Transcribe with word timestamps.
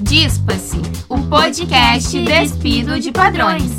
Dispa-se, 0.00 0.80
o 1.08 1.18
podcast 1.22 2.22
despido 2.22 3.00
de 3.00 3.10
padrões. 3.10 3.72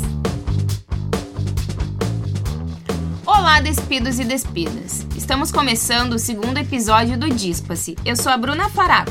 Olá, 3.24 3.58
despidos 3.60 4.18
e 4.18 4.24
despidas. 4.24 5.06
Estamos 5.16 5.50
começando 5.50 6.12
o 6.12 6.18
segundo 6.18 6.58
episódio 6.58 7.18
do 7.18 7.30
Dispa-se. 7.30 7.96
Eu 8.04 8.16
sou 8.16 8.30
a 8.30 8.36
Bruna 8.36 8.68
Faraco. 8.68 9.10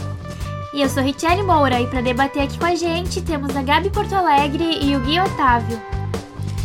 E 0.71 0.83
eu 0.83 0.87
sou 0.87 1.01
Richelle 1.01 1.41
Moura 1.41 1.81
e 1.81 1.87
para 1.87 2.01
debater 2.01 2.43
aqui 2.43 2.59
com 2.59 2.65
a 2.65 2.75
gente 2.75 3.23
temos 3.23 3.55
a 3.55 3.63
Gabi 3.63 3.89
Porto 3.89 4.13
Alegre 4.13 4.77
e 4.79 4.95
o 4.95 4.99
Gui 4.99 5.19
Otávio. 5.19 5.81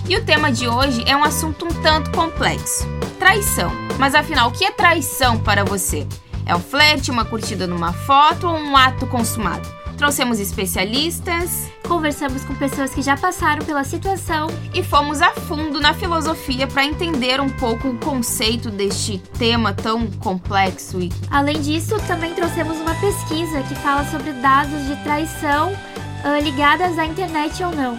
E 0.06 0.14
o 0.14 0.26
tema 0.26 0.52
de 0.52 0.68
hoje 0.68 1.02
é 1.06 1.16
um 1.16 1.24
assunto 1.24 1.64
um 1.64 1.82
tanto 1.82 2.11
complexo: 2.11 2.86
traição. 3.18 3.72
Mas 3.98 4.14
afinal, 4.14 4.50
o 4.50 4.52
que 4.52 4.66
é 4.66 4.70
traição 4.70 5.38
para 5.38 5.64
você? 5.64 6.06
É 6.45 6.54
um 6.54 6.61
flerte, 6.61 7.11
uma 7.11 7.24
curtida 7.24 7.66
numa 7.66 7.95
foto 7.95 8.46
ou 8.46 8.54
um 8.54 8.76
ato 8.76 9.06
consumado? 9.06 9.83
Trouxemos 10.05 10.39
especialistas, 10.39 11.67
conversamos 11.89 12.45
com 12.45 12.54
pessoas 12.54 12.93
que 12.93 13.00
já 13.00 13.17
passaram 13.17 13.64
pela 13.64 13.82
situação 13.85 14.49
e 14.75 14.82
fomos 14.82 15.22
a 15.22 15.31
fundo 15.31 15.81
na 15.81 15.95
filosofia 15.95 16.67
para 16.67 16.85
entender 16.85 17.40
um 17.40 17.49
pouco 17.49 17.89
o 17.89 17.99
conceito 17.99 18.71
deste 18.71 19.17
tema 19.39 19.72
tão 19.72 20.07
complexo. 20.11 21.00
E 21.00 21.11
além 21.31 21.59
disso, 21.59 21.96
também 22.07 22.35
trouxemos 22.35 22.76
uma 22.76 22.95
pesquisa 22.96 23.62
que 23.62 23.75
fala 23.76 24.04
sobre 24.04 24.35
dados 24.35 24.86
de 24.86 24.95
traição 25.03 25.72
uh, 25.72 26.43
ligadas 26.43 26.98
à 26.98 27.07
internet 27.07 27.64
ou 27.64 27.75
não. 27.75 27.96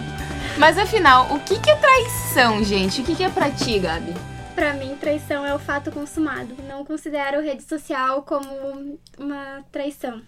Mas 0.58 0.78
afinal, 0.78 1.26
o 1.34 1.40
que 1.40 1.54
é 1.68 1.74
traição, 1.74 2.62
gente? 2.62 3.00
O 3.00 3.04
que 3.04 3.20
é 3.24 3.28
pra 3.28 3.50
ti, 3.50 3.80
Gabi? 3.80 4.14
Para 4.54 4.74
mim, 4.74 4.96
traição 5.00 5.44
é 5.44 5.52
o 5.52 5.58
fato 5.58 5.90
consumado. 5.90 6.54
Não 6.68 6.84
considero 6.84 7.42
rede 7.42 7.64
social 7.64 8.22
como 8.22 8.96
uma 9.18 9.64
traição. 9.72 10.22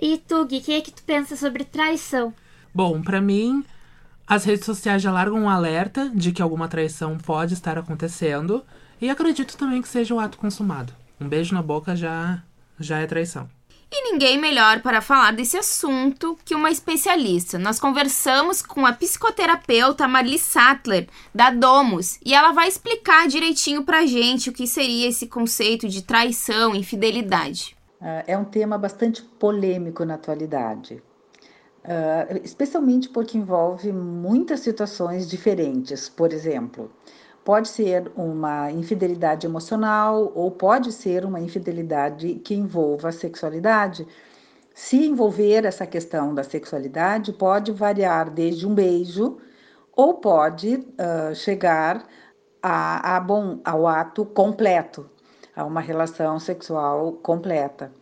E 0.00 0.16
tu, 0.16 0.44
Gui, 0.46 0.58
o 0.58 0.62
que 0.62 0.72
é 0.72 0.80
que 0.80 0.92
tu 0.92 1.02
pensa 1.02 1.36
sobre 1.36 1.64
traição? 1.64 2.32
Bom, 2.74 3.02
para 3.02 3.20
mim, 3.20 3.64
as 4.26 4.44
redes 4.44 4.64
sociais 4.64 5.02
já 5.02 5.12
largam 5.12 5.40
um 5.40 5.48
alerta 5.48 6.10
de 6.14 6.32
que 6.32 6.40
alguma 6.40 6.68
traição 6.68 7.18
pode 7.18 7.52
estar 7.52 7.76
acontecendo. 7.76 8.64
E 9.00 9.10
acredito 9.10 9.56
também 9.56 9.82
que 9.82 9.88
seja 9.88 10.14
um 10.14 10.20
ato 10.20 10.38
consumado. 10.38 10.92
Um 11.20 11.28
beijo 11.28 11.54
na 11.54 11.62
boca 11.62 11.96
já, 11.96 12.42
já 12.78 12.98
é 12.98 13.06
traição. 13.06 13.48
E 13.92 14.12
ninguém 14.12 14.38
melhor 14.38 14.82
para 14.82 15.00
falar 15.00 15.32
desse 15.32 15.56
assunto 15.56 16.38
que 16.44 16.54
uma 16.54 16.70
especialista. 16.70 17.58
Nós 17.58 17.80
conversamos 17.80 18.62
com 18.62 18.86
a 18.86 18.92
psicoterapeuta 18.92 20.06
Marli 20.06 20.38
Sattler, 20.38 21.08
da 21.34 21.50
Domus, 21.50 22.16
e 22.24 22.32
ela 22.32 22.52
vai 22.52 22.68
explicar 22.68 23.26
direitinho 23.26 23.82
pra 23.82 24.06
gente 24.06 24.48
o 24.48 24.52
que 24.52 24.66
seria 24.66 25.08
esse 25.08 25.26
conceito 25.26 25.88
de 25.88 26.02
traição, 26.02 26.72
infidelidade. 26.72 27.76
É 28.26 28.36
um 28.36 28.44
tema 28.44 28.78
bastante 28.78 29.22
polêmico 29.22 30.04
na 30.06 30.14
atualidade, 30.14 31.02
ah, 31.84 32.26
especialmente 32.42 33.10
porque 33.10 33.36
envolve 33.36 33.92
muitas 33.92 34.60
situações 34.60 35.28
diferentes. 35.28 36.08
Por 36.08 36.32
exemplo, 36.32 36.90
Pode 37.44 37.68
ser 37.68 38.12
uma 38.16 38.70
infidelidade 38.70 39.46
emocional 39.46 40.30
ou 40.34 40.50
pode 40.50 40.92
ser 40.92 41.24
uma 41.24 41.40
infidelidade 41.40 42.34
que 42.44 42.54
envolva 42.54 43.08
a 43.08 43.12
sexualidade. 43.12 44.06
Se 44.74 45.06
envolver 45.06 45.64
essa 45.64 45.86
questão 45.86 46.34
da 46.34 46.44
sexualidade, 46.44 47.32
pode 47.32 47.72
variar 47.72 48.30
desde 48.30 48.66
um 48.66 48.74
beijo 48.74 49.38
ou 49.96 50.14
pode 50.14 50.76
uh, 50.76 51.34
chegar 51.34 52.06
a, 52.62 53.16
a, 53.16 53.20
bom, 53.20 53.60
ao 53.64 53.86
ato 53.86 54.24
completo, 54.26 55.08
a 55.54 55.64
uma 55.64 55.80
relação 55.80 56.38
sexual 56.38 57.12
completa. 57.22 57.92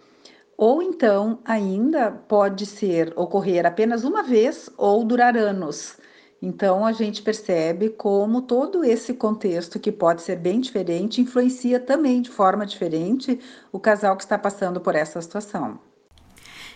Ou 0.56 0.82
então, 0.82 1.38
ainda 1.44 2.10
pode 2.10 2.66
ser 2.66 3.12
ocorrer 3.14 3.64
apenas 3.64 4.02
uma 4.02 4.22
vez 4.22 4.68
ou 4.77 5.05
durar 5.05 5.36
anos. 5.36 5.96
Então 6.40 6.86
a 6.86 6.92
gente 6.92 7.22
percebe 7.22 7.90
como 7.90 8.42
todo 8.42 8.84
esse 8.84 9.14
contexto, 9.14 9.78
que 9.78 9.90
pode 9.90 10.23
ser 10.23 10.36
bem 10.36 10.61
diferente, 10.61 11.20
influencia 11.20 11.80
também 11.80 12.23
de 12.23 12.30
forma 12.30 12.64
diferente 12.64 13.40
o 13.73 13.80
casal 13.80 14.17
que 14.17 14.23
está 14.23 14.39
passando 14.39 14.80
por 14.80 14.94
essa 14.94 15.20
situação. 15.20 15.80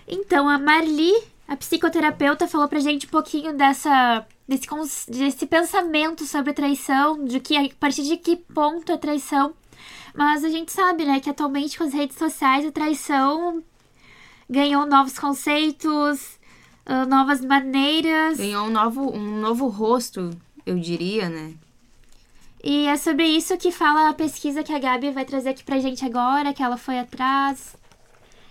Então 0.07 0.49
a 0.49 0.59
Marli, 0.59 1.13
a 1.47 1.57
psicoterapeuta, 1.57 2.49
falou 2.49 2.69
pra 2.69 2.81
gente 2.81 3.07
um 3.07 3.11
pouquinho 3.11 3.57
dessa 3.57 4.27
desse, 4.49 4.67
desse 5.11 5.47
pensamento 5.47 6.25
sobre 6.25 6.53
traição, 6.53 7.25
de 7.25 7.39
que 7.39 7.57
a 7.57 7.69
partir 7.79 8.03
de 8.03 8.17
que 8.17 8.37
ponto 8.37 8.91
é 8.91 8.97
traição. 8.97 9.55
Mas 10.15 10.45
a 10.45 10.49
gente 10.49 10.71
sabe, 10.71 11.05
né, 11.05 11.21
que 11.21 11.31
atualmente 11.31 11.79
com 11.79 11.85
as 11.85 11.93
redes 11.93 12.17
sociais 12.17 12.67
a 12.67 12.73
traição 12.73 13.63
ganhou 14.49 14.85
novos 14.87 15.19
conceitos, 15.19 16.39
uh, 16.87 17.07
novas 17.09 17.41
maneiras. 17.41 18.37
Ganhou 18.37 18.67
um 18.67 18.71
novo, 18.71 19.11
um 19.11 19.41
novo 19.41 19.69
rosto, 19.69 20.31
eu 20.67 20.79
diria, 20.79 21.29
né? 21.29 21.55
E 22.63 22.87
é 22.87 22.97
sobre 22.97 23.27
isso 23.27 23.57
que 23.57 23.73
fala 23.73 24.09
a 24.09 24.15
pesquisa 24.15 24.63
que 24.63 24.73
a 24.73 24.79
Gabi 24.79 25.11
vai 25.11 25.25
trazer 25.25 25.51
aqui 25.51 25.65
pra 25.65 25.81
gente 25.81 26.05
agora, 26.05 26.53
que 26.53 26.63
ela 26.63 26.77
foi 26.77 26.99
atrás. 26.99 27.77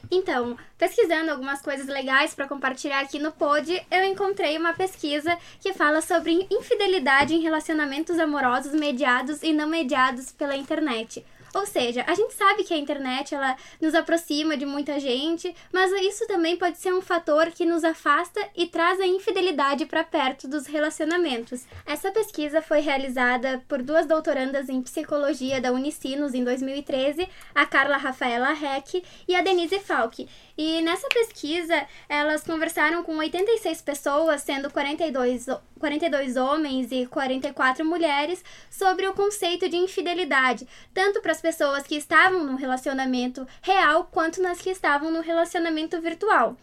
Então, 0.10 0.58
pesquisando 0.78 1.32
algumas 1.32 1.62
coisas 1.62 1.88
legais 1.88 2.34
para 2.34 2.48
compartilhar 2.48 3.00
aqui 3.00 3.18
no 3.18 3.32
pod, 3.32 3.72
eu 3.90 4.04
encontrei 4.04 4.58
uma 4.58 4.74
pesquisa 4.74 5.38
que 5.62 5.74
fala 5.74 6.02
sobre 6.02 6.46
infidelidade 6.52 7.34
em 7.34 7.42
relacionamentos 7.42 8.20
amorosos 8.20 8.74
mediados 8.74 9.42
e 9.44 9.54
não 9.54 9.68
mediados 9.68 10.34
pela 10.34 10.58
internet. 10.58 11.24
Ou 11.54 11.66
seja, 11.66 12.04
a 12.08 12.14
gente 12.14 12.34
sabe 12.34 12.64
que 12.64 12.74
a 12.74 12.78
internet 12.78 13.36
ela 13.36 13.56
nos 13.80 13.94
aproxima 13.94 14.56
de 14.56 14.66
muita 14.66 15.00
gente, 15.00 15.54
mas 15.72 15.92
isso 16.04 16.26
também 16.28 16.56
pode 16.56 16.78
ser 16.78 16.94
um 16.94 17.02
fator 17.02 17.48
que 17.48 17.66
nos 17.66 17.84
afasta 17.84 18.40
e 18.56 18.68
traz 18.68 19.00
a 19.00 19.06
infidelidade 19.06 19.86
para 19.86 20.04
perto 20.04 20.48
dos 20.48 20.66
relacionamentos. 20.66 21.66
Essa 21.86 22.12
pesquisa 22.12 22.62
foi 22.62 22.80
realizada 22.80 23.64
por 23.68 23.82
duas 23.82 24.06
doutorandas 24.06 24.70
em 24.70 24.82
psicologia 24.82 25.60
da 25.60 25.72
Unicinos 25.72 26.34
em 26.34 26.44
2013, 26.44 27.28
a 27.54 27.66
Carla 27.66 27.98
Rafaela 27.98 28.52
Heck 28.52 29.04
e 29.28 29.36
a 29.36 29.42
Denise 29.42 29.80
Falck. 29.80 30.28
E 30.58 30.82
nessa 30.82 31.08
pesquisa, 31.10 31.86
elas 32.08 32.44
conversaram 32.44 33.04
com 33.04 33.18
86 33.18 33.82
pessoas, 33.82 34.42
sendo 34.42 34.70
42, 34.70 35.48
42 35.82 36.38
homens 36.38 36.92
e 36.92 37.06
44 37.08 37.84
mulheres, 37.84 38.42
sobre 38.70 39.06
o 39.08 39.14
conceito 39.14 39.68
de 39.68 39.76
infidelidade, 39.76 40.66
tanto 40.94 41.20
para 41.22 41.34
as 41.34 41.42
pessoas 41.42 41.84
que 41.84 41.96
estavam 41.96 42.46
no 42.46 42.56
relacionamento 42.56 43.46
real 43.62 44.08
quanto 44.10 44.42
nas 44.42 44.62
que 44.62 44.70
estavam 44.70 45.12
no 45.12 45.20
relacionamento 45.20 46.00
virtual. 46.00 46.56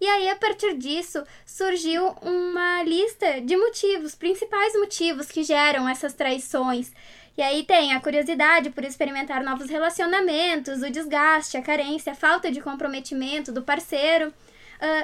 E 0.00 0.06
aí, 0.06 0.28
a 0.28 0.36
partir 0.36 0.76
disso, 0.76 1.22
surgiu 1.46 2.08
uma 2.20 2.82
lista 2.82 3.40
de 3.40 3.56
motivos, 3.56 4.14
principais 4.14 4.74
motivos 4.74 5.28
que 5.28 5.44
geram 5.44 5.88
essas 5.88 6.12
traições. 6.12 6.92
E 7.38 7.42
aí 7.42 7.62
tem 7.62 7.92
a 7.92 8.00
curiosidade 8.00 8.70
por 8.70 8.84
experimentar 8.84 9.42
novos 9.42 9.70
relacionamentos, 9.70 10.82
o 10.82 10.90
desgaste, 10.90 11.56
a 11.56 11.62
carência, 11.62 12.12
a 12.12 12.16
falta 12.16 12.50
de 12.50 12.60
comprometimento 12.60 13.52
do 13.52 13.62
parceiro, 13.62 14.34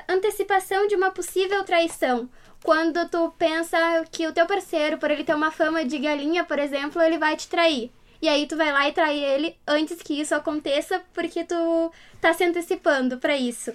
antecipação 0.09 0.87
de 0.87 0.95
uma 0.97 1.11
possível 1.11 1.65
traição. 1.65 2.29
Quando 2.63 3.09
tu 3.09 3.33
pensa 3.39 3.79
que 4.11 4.27
o 4.27 4.33
teu 4.33 4.47
parceiro, 4.47 4.99
por 4.99 5.11
ele 5.11 5.25
ter 5.25 5.35
uma 5.35 5.51
fama 5.51 5.85
de 5.85 5.99
galinha, 5.99 6.45
por 6.45 6.59
exemplo, 6.59 7.01
ele 7.01 7.19
vai 7.19 7.37
te 7.37 7.49
trair. 7.49 7.91
E 8.23 8.29
aí 8.29 8.47
tu 8.47 8.57
vai 8.57 8.71
lá 8.71 8.87
e 8.87 8.93
trai 8.93 9.19
ele 9.19 9.57
antes 9.67 10.03
que 10.03 10.21
isso 10.21 10.35
aconteça, 10.35 11.03
porque 11.15 11.43
tu 11.43 11.91
tá 12.21 12.35
se 12.35 12.45
antecipando 12.45 13.19
para 13.19 13.37
isso. 13.37 13.73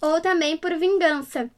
Ou 0.00 0.20
também 0.20 0.56
por 0.56 0.74
vingança, 0.74 1.48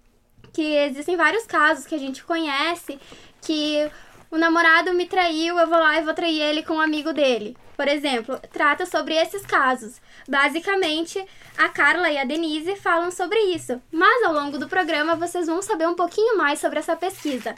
que 0.52 0.62
existem 0.62 1.16
vários 1.16 1.46
casos 1.46 1.86
que 1.86 1.94
a 1.94 1.98
gente 1.98 2.22
conhece 2.22 2.98
que 3.40 3.90
o 4.30 4.36
namorado 4.36 4.92
me 4.92 5.06
traiu, 5.06 5.58
eu 5.58 5.66
vou 5.66 5.78
lá 5.78 5.98
e 5.98 6.04
vou 6.04 6.12
trair 6.12 6.40
ele 6.40 6.62
com 6.62 6.74
um 6.74 6.80
amigo 6.80 7.12
dele. 7.12 7.56
Por 7.76 7.88
exemplo, 7.88 8.40
trata 8.52 8.86
sobre 8.86 9.14
esses 9.14 9.44
casos. 9.44 10.00
Basicamente, 10.28 11.22
a 11.58 11.68
Carla 11.68 12.10
e 12.10 12.18
a 12.18 12.24
Denise 12.24 12.76
falam 12.76 13.10
sobre 13.10 13.38
isso, 13.54 13.80
mas 13.92 14.24
ao 14.24 14.32
longo 14.32 14.58
do 14.58 14.68
programa 14.68 15.14
vocês 15.14 15.46
vão 15.46 15.60
saber 15.60 15.86
um 15.86 15.94
pouquinho 15.94 16.38
mais 16.38 16.58
sobre 16.58 16.78
essa 16.78 16.96
pesquisa. 16.96 17.54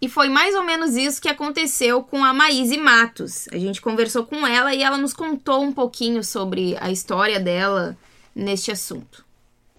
E 0.00 0.08
foi 0.08 0.28
mais 0.28 0.54
ou 0.54 0.62
menos 0.62 0.94
isso 0.94 1.20
que 1.20 1.28
aconteceu 1.28 2.02
com 2.02 2.22
a 2.24 2.32
Maíse 2.32 2.76
Matos. 2.76 3.48
A 3.50 3.58
gente 3.58 3.80
conversou 3.80 4.24
com 4.24 4.46
ela 4.46 4.74
e 4.74 4.82
ela 4.82 4.98
nos 4.98 5.12
contou 5.12 5.62
um 5.62 5.72
pouquinho 5.72 6.22
sobre 6.22 6.76
a 6.80 6.90
história 6.90 7.40
dela 7.40 7.96
neste 8.34 8.70
assunto. 8.70 9.24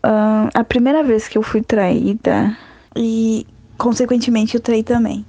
Uh, 0.04 0.50
a 0.54 0.64
primeira 0.64 1.04
vez 1.04 1.28
que 1.28 1.38
eu 1.38 1.44
fui 1.44 1.62
traída 1.62 2.58
e, 2.96 3.46
consequentemente, 3.78 4.56
eu 4.56 4.62
traí 4.62 4.84
também 4.84 5.26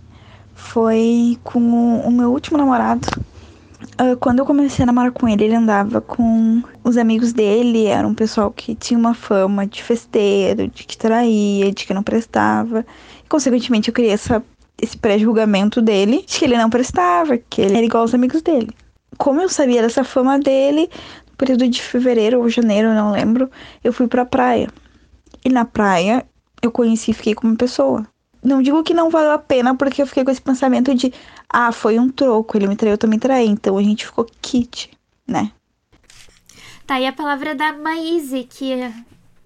foi 0.58 1.38
com 1.44 1.60
o, 1.60 2.10
meu 2.10 2.32
último 2.32 2.58
namorado. 2.58 3.06
Uh, 4.00 4.16
quando 4.16 4.40
eu 4.40 4.44
comecei 4.44 4.82
a 4.82 4.86
namorar 4.86 5.12
com 5.12 5.28
ele, 5.28 5.44
ele 5.44 5.54
andava 5.54 6.00
com 6.00 6.62
os 6.82 6.96
amigos 6.96 7.32
dele, 7.32 7.86
era 7.86 8.06
um 8.06 8.14
pessoal 8.14 8.50
que 8.50 8.74
tinha 8.74 8.98
uma 8.98 9.14
fama 9.14 9.66
de 9.66 9.82
festeiro, 9.82 10.68
de 10.68 10.84
que 10.84 10.96
traía, 10.96 11.70
de 11.70 11.86
que 11.86 11.94
não 11.94 12.02
prestava. 12.02 12.84
E, 13.24 13.28
consequentemente, 13.28 13.88
eu 13.88 13.94
criei 13.94 14.10
essa, 14.10 14.42
esse 14.80 14.96
pré-julgamento 14.96 15.80
dele 15.80 16.24
de 16.26 16.38
que 16.38 16.44
ele 16.44 16.56
não 16.56 16.68
prestava, 16.68 17.38
que 17.38 17.60
ele 17.60 17.76
era 17.76 17.86
igual 17.86 18.02
aos 18.02 18.14
amigos 18.14 18.42
dele. 18.42 18.70
Como 19.16 19.40
eu 19.40 19.48
sabia 19.48 19.82
dessa 19.82 20.02
fama 20.02 20.38
dele, 20.38 20.90
no 21.30 21.36
período 21.36 21.68
de 21.68 21.80
fevereiro 21.80 22.40
ou 22.40 22.48
janeiro, 22.48 22.88
eu 22.88 22.94
não 22.94 23.12
lembro, 23.12 23.48
eu 23.82 23.92
fui 23.92 24.08
pra 24.08 24.24
praia. 24.24 24.68
E 25.44 25.48
na 25.48 25.64
praia, 25.64 26.26
eu 26.60 26.72
conheci 26.72 27.12
e 27.12 27.14
fiquei 27.14 27.34
com 27.34 27.46
uma 27.46 27.56
pessoa. 27.56 28.04
Não 28.42 28.62
digo 28.62 28.82
que 28.82 28.94
não 28.94 29.10
valeu 29.10 29.32
a 29.32 29.38
pena, 29.38 29.74
porque 29.74 30.00
eu 30.00 30.06
fiquei 30.06 30.24
com 30.24 30.30
esse 30.30 30.40
pensamento 30.40 30.94
de, 30.94 31.12
ah, 31.48 31.72
foi 31.72 31.98
um 31.98 32.08
troco, 32.08 32.56
ele 32.56 32.66
me 32.66 32.76
traiu, 32.76 32.94
eu 32.94 32.98
também 32.98 33.18
traí, 33.18 33.46
então 33.46 33.76
a 33.76 33.82
gente 33.82 34.06
ficou 34.06 34.26
kit, 34.40 34.90
né? 35.26 35.52
Tá 36.86 36.94
aí 36.94 37.06
a 37.06 37.12
palavra 37.12 37.54
da 37.54 37.72
Maíse, 37.72 38.44
que 38.44 38.72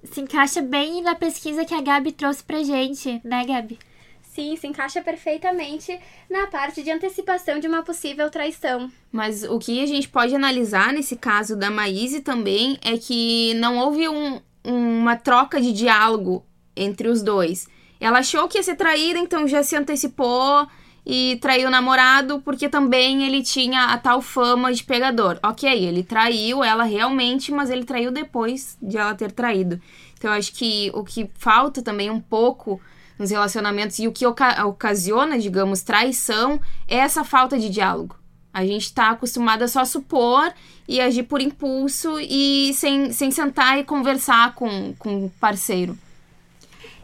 se 0.04 0.20
encaixa 0.20 0.60
bem 0.60 1.02
na 1.02 1.14
pesquisa 1.14 1.64
que 1.64 1.74
a 1.74 1.80
Gabi 1.80 2.12
trouxe 2.12 2.42
pra 2.42 2.62
gente, 2.62 3.20
né, 3.24 3.44
Gabi? 3.44 3.78
Sim, 4.22 4.56
se 4.56 4.66
encaixa 4.66 5.02
perfeitamente 5.02 5.98
na 6.30 6.46
parte 6.46 6.82
de 6.82 6.90
antecipação 6.90 7.58
de 7.58 7.68
uma 7.68 7.82
possível 7.82 8.30
traição. 8.30 8.90
Mas 9.10 9.42
o 9.42 9.58
que 9.58 9.82
a 9.82 9.86
gente 9.86 10.08
pode 10.08 10.34
analisar 10.34 10.90
nesse 10.92 11.16
caso 11.16 11.54
da 11.54 11.70
Maíse 11.70 12.20
também 12.20 12.78
é 12.82 12.96
que 12.96 13.52
não 13.54 13.76
houve 13.76 14.08
um, 14.08 14.40
uma 14.64 15.16
troca 15.16 15.60
de 15.60 15.70
diálogo 15.72 16.46
entre 16.74 17.08
os 17.08 17.22
dois. 17.22 17.68
Ela 18.02 18.19
achou 18.19 18.49
que 18.49 18.58
ia 18.58 18.62
ser 18.64 18.75
traída, 18.75 19.16
então 19.16 19.46
já 19.46 19.62
se 19.62 19.76
antecipou 19.76 20.66
e 21.06 21.38
traiu 21.40 21.69
o 21.69 21.70
namorado 21.70 22.43
porque 22.44 22.69
também 22.69 23.25
ele 23.25 23.44
tinha 23.44 23.84
a 23.87 23.96
tal 23.96 24.20
fama 24.20 24.72
de 24.72 24.82
pegador. 24.82 25.38
Ok, 25.40 25.70
ele 25.72 26.02
traiu 26.02 26.64
ela 26.64 26.82
realmente, 26.82 27.52
mas 27.52 27.70
ele 27.70 27.84
traiu 27.84 28.10
depois 28.10 28.76
de 28.82 28.99
ela 28.99 29.14
ter 29.14 29.31
traído. 29.31 29.81
Então 30.19 30.32
eu 30.32 30.37
acho 30.37 30.52
que 30.52 30.90
o 30.93 31.04
que 31.04 31.31
falta 31.37 31.81
também 31.81 32.10
um 32.10 32.20
pouco 32.20 32.81
nos 33.16 33.31
relacionamentos 33.31 34.00
e 34.00 34.08
o 34.08 34.12
que 34.12 34.26
oca 34.26 34.66
ocasiona, 34.66 35.38
digamos, 35.38 35.82
traição 35.82 36.60
é 36.88 36.96
essa 36.96 37.22
falta 37.22 37.56
de 37.56 37.69
diálogo. 37.69 38.16
A 38.52 38.66
gente 38.66 38.87
está 38.87 39.10
acostumado 39.10 39.62
a 39.62 39.69
só 39.69 39.84
supor 39.84 40.52
e 40.88 41.00
agir 41.00 41.22
por 41.22 41.40
impulso 41.40 42.19
e 42.19 42.75
sem, 42.75 43.12
sem 43.12 43.31
sentar 43.31 43.78
e 43.78 43.84
conversar 43.84 44.56
com 44.56 44.93
o 45.04 45.31
parceiro. 45.38 45.96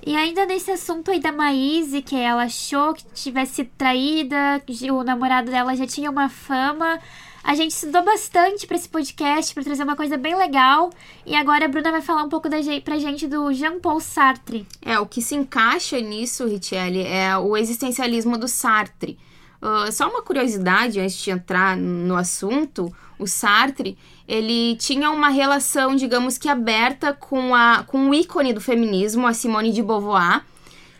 E 0.04 0.16
ainda 0.16 0.46
nesse 0.46 0.70
assunto 0.70 1.10
aí 1.10 1.20
da 1.20 1.32
Maíse, 1.32 2.02
que 2.02 2.16
ela 2.16 2.44
achou 2.44 2.94
que 2.94 3.04
tivesse 3.14 3.64
traída, 3.64 4.62
o 4.92 5.02
namorado 5.02 5.50
dela 5.50 5.74
já 5.76 5.86
tinha 5.86 6.10
uma 6.10 6.28
fama. 6.28 6.98
A 7.42 7.54
gente 7.54 7.70
estudou 7.70 8.04
bastante 8.04 8.66
para 8.66 8.76
esse 8.76 8.88
podcast, 8.88 9.54
para 9.54 9.64
trazer 9.64 9.82
uma 9.82 9.96
coisa 9.96 10.16
bem 10.16 10.36
legal. 10.36 10.90
E 11.24 11.34
agora 11.34 11.64
a 11.64 11.68
Bruna 11.68 11.90
vai 11.90 12.02
falar 12.02 12.22
um 12.22 12.28
pouco 12.28 12.48
da, 12.48 12.58
pra 12.84 12.98
gente 12.98 13.26
do 13.26 13.52
Jean-Paul 13.52 14.00
Sartre. 14.00 14.66
É, 14.82 14.98
o 14.98 15.06
que 15.06 15.22
se 15.22 15.34
encaixa 15.34 15.98
nisso, 16.00 16.46
Richelle, 16.46 17.02
é 17.02 17.36
o 17.38 17.56
existencialismo 17.56 18.36
do 18.36 18.48
Sartre. 18.48 19.18
Uh, 19.60 19.90
só 19.90 20.08
uma 20.08 20.22
curiosidade 20.22 21.00
antes 21.00 21.16
de 21.16 21.30
entrar 21.30 21.76
no 21.76 22.16
assunto, 22.16 22.94
o 23.18 23.26
Sartre, 23.26 23.98
ele 24.26 24.76
tinha 24.76 25.10
uma 25.10 25.28
relação, 25.28 25.96
digamos 25.96 26.38
que 26.38 26.48
aberta 26.48 27.12
com, 27.12 27.54
a, 27.54 27.82
com 27.86 28.08
o 28.08 28.14
ícone 28.14 28.52
do 28.52 28.60
feminismo, 28.60 29.26
a 29.26 29.34
Simone 29.34 29.72
de 29.72 29.82
Beauvoir, 29.82 30.44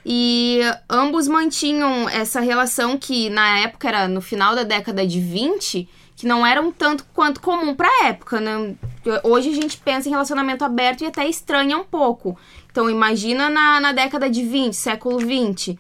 e 0.05 0.61
ambos 0.89 1.29
mantinham 1.29 2.09
essa 2.09 2.41
relação 2.41 2.97
que 2.97 3.29
na 3.31 3.59
época 3.61 3.89
era 3.89 4.09
no 4.09 4.21
final 4.21 4.55
da 4.55 4.63
década 4.63 5.07
de 5.07 5.21
20, 5.21 5.89
que 6.17 6.27
não 6.27 6.45
era 6.45 6.61
um 6.61 6.73
tanto 6.73 7.05
quanto 7.15 7.41
comum 7.41 7.75
para 7.75 7.87
a 7.87 8.07
época, 8.07 8.41
né? 8.41 8.75
Hoje 9.23 9.51
a 9.51 9.55
gente 9.55 9.77
pensa 9.77 10.09
em 10.09 10.11
relacionamento 10.11 10.65
aberto 10.65 11.03
e 11.03 11.07
até 11.07 11.29
estranha 11.29 11.77
um 11.77 11.85
pouco. 11.85 12.37
Então 12.71 12.91
imagina 12.91 13.49
na, 13.49 13.79
na 13.81 13.93
década 13.93 14.29
de 14.29 14.43
20, 14.43 14.75
século 14.75 15.19
20. 15.19 15.79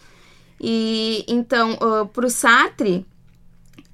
E 0.60 1.24
então, 1.28 1.74
uh, 1.74 2.06
pro 2.06 2.28
Sartre, 2.28 3.06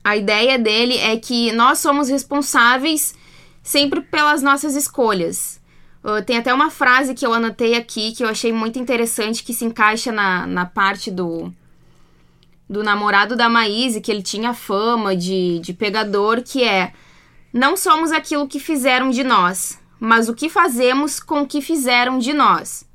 a 0.02 0.16
ideia 0.16 0.58
dele 0.58 0.96
é 0.99 1.16
que 1.16 1.52
nós 1.52 1.78
somos 1.78 2.08
responsáveis 2.08 3.14
sempre 3.62 4.00
pelas 4.02 4.43
nossas 4.43 4.76
escolhas. 4.76 5.61
Uh, 6.05 6.22
tem 6.22 6.37
até 6.37 6.52
uma 6.52 6.70
frase 6.70 7.14
que 7.14 7.25
eu 7.25 7.32
anotei 7.32 7.75
aqui 7.75 8.12
que 8.12 8.22
eu 8.22 8.28
achei 8.28 8.52
muito 8.52 8.78
interessante, 8.78 9.43
que 9.43 9.55
se 9.55 9.64
encaixa 9.64 10.12
na, 10.12 10.46
na 10.46 10.66
parte 10.66 11.11
do, 11.11 11.50
do 12.69 12.82
namorado 12.82 13.34
da 13.34 13.49
Maíse, 13.49 14.02
que 14.02 14.11
ele 14.11 14.22
tinha 14.22 14.52
fama 14.52 15.16
de, 15.16 15.58
de 15.61 15.72
pegador, 15.72 16.43
que 16.43 16.62
é: 16.62 16.93
Não 17.50 17.75
somos 17.75 18.12
aquilo 18.12 18.46
que 18.46 18.61
fizeram 18.61 19.08
de 19.08 19.25
nós, 19.25 19.81
mas 19.99 20.28
o 20.28 20.34
que 20.34 20.50
fazemos 20.50 21.19
com 21.19 21.40
o 21.40 21.46
que 21.46 21.62
fizeram 21.62 22.19
de 22.19 22.34
nós. 22.34 22.87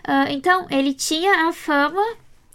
Uh, 0.00 0.30
então, 0.30 0.66
ele 0.70 0.92
tinha 0.92 1.48
a 1.48 1.52
fama, 1.52 2.02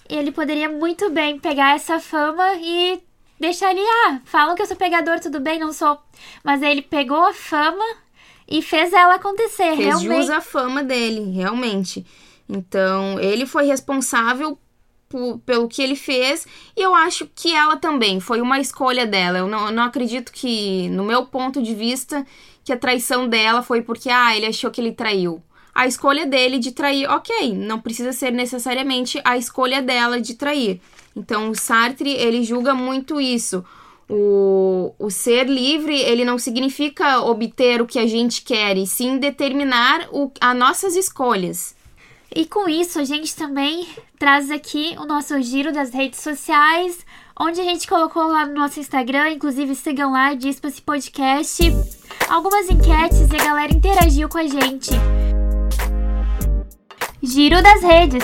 ele 0.10 0.32
poderia 0.32 0.70
muito 0.70 1.10
bem 1.10 1.40
pegar 1.40 1.76
essa 1.76 2.00
fama 2.00 2.54
e 2.56 3.02
deixar 3.40 3.70
ali, 3.70 3.82
ah, 4.08 4.22
falam 4.26 4.56
que 4.56 4.62
eu 4.62 4.66
sou 4.66 4.76
pegador, 4.76 5.20
tudo 5.20 5.40
bem, 5.40 5.60
não 5.60 5.74
sou. 5.74 5.98
Mas 6.44 6.62
ele 6.62 6.82
pegou 6.82 7.24
a 7.24 7.34
fama 7.34 7.86
e 8.48 8.62
fez 8.62 8.94
ela 8.94 9.16
acontecer, 9.16 9.76
fez 9.76 9.80
realmente. 9.80 10.22
jus 10.22 10.30
à 10.30 10.42
fama 10.42 10.84
dele, 10.84 11.32
realmente. 11.32 12.06
Então, 12.48 13.20
ele 13.20 13.46
foi 13.46 13.66
responsável 13.66 14.58
pelo 15.46 15.68
que 15.68 15.82
ele 15.82 15.96
fez 15.96 16.46
e 16.76 16.82
eu 16.82 16.94
acho 16.94 17.30
que 17.34 17.54
ela 17.54 17.78
também, 17.78 18.20
foi 18.20 18.42
uma 18.42 18.60
escolha 18.60 19.06
dela. 19.06 19.40
Eu 19.40 19.48
não, 19.48 19.68
eu 19.68 19.72
não 19.72 19.84
acredito 19.84 20.32
que, 20.32 20.90
no 20.90 21.04
meu 21.04 21.26
ponto 21.26 21.62
de 21.62 21.74
vista, 21.74 22.26
que 22.64 22.74
a 22.74 22.78
traição 22.78 23.28
dela 23.28 23.62
foi 23.62 23.82
porque, 23.82 24.10
ah, 24.10 24.36
ele 24.36 24.46
achou 24.46 24.70
que 24.70 24.82
ele 24.82 24.92
traiu 24.92 25.42
a 25.76 25.86
escolha 25.86 26.26
dele 26.26 26.58
de 26.58 26.72
trair, 26.72 27.06
ok, 27.10 27.54
não 27.54 27.82
precisa 27.82 28.14
ser 28.14 28.32
necessariamente 28.32 29.20
a 29.26 29.38
escolha 29.38 29.82
dela 29.82 30.22
de 30.22 30.36
trair. 30.36 30.80
Então, 31.14 31.50
o 31.50 31.56
Sartre, 31.56 32.12
ele 32.12 32.46
julga 32.46 32.74
muito 32.74 33.20
isso. 33.20 33.64
O, 34.10 34.94
o 34.98 35.10
ser 35.10 35.50
livre, 35.50 36.00
ele 36.00 36.24
não 36.24 36.38
significa 36.38 37.20
obter 37.20 37.82
o 37.82 37.86
que 37.86 38.00
a 38.00 38.08
gente 38.08 38.42
quer, 38.44 38.78
e 38.78 38.88
sim 38.88 39.18
determinar 39.18 40.08
o, 40.12 40.32
as 40.40 40.56
nossas 40.56 40.96
escolhas. 40.96 41.76
E 42.34 42.46
com 42.46 42.70
isso, 42.70 42.98
a 43.00 43.04
gente 43.04 43.36
também 43.36 43.86
traz 44.18 44.50
aqui 44.50 44.96
o 44.98 45.06
nosso 45.06 45.42
giro 45.42 45.74
das 45.74 45.94
redes 45.94 46.22
sociais, 46.22 47.06
onde 47.38 47.60
a 47.60 47.64
gente 47.66 47.86
colocou 47.86 48.28
lá 48.28 48.46
no 48.46 48.54
nosso 48.54 48.80
Instagram, 48.80 49.32
inclusive 49.32 49.76
sigam 49.76 50.14
lá, 50.14 50.34
diz 50.34 50.60
esse 50.64 50.82
podcast, 50.82 51.64
algumas 52.30 52.70
enquetes 52.70 53.30
e 53.30 53.36
a 53.36 53.44
galera 53.44 53.74
interagiu 53.74 54.30
com 54.30 54.38
a 54.38 54.48
gente. 54.48 54.92
Giro 57.26 57.60
das 57.64 57.82
redes. 57.82 58.24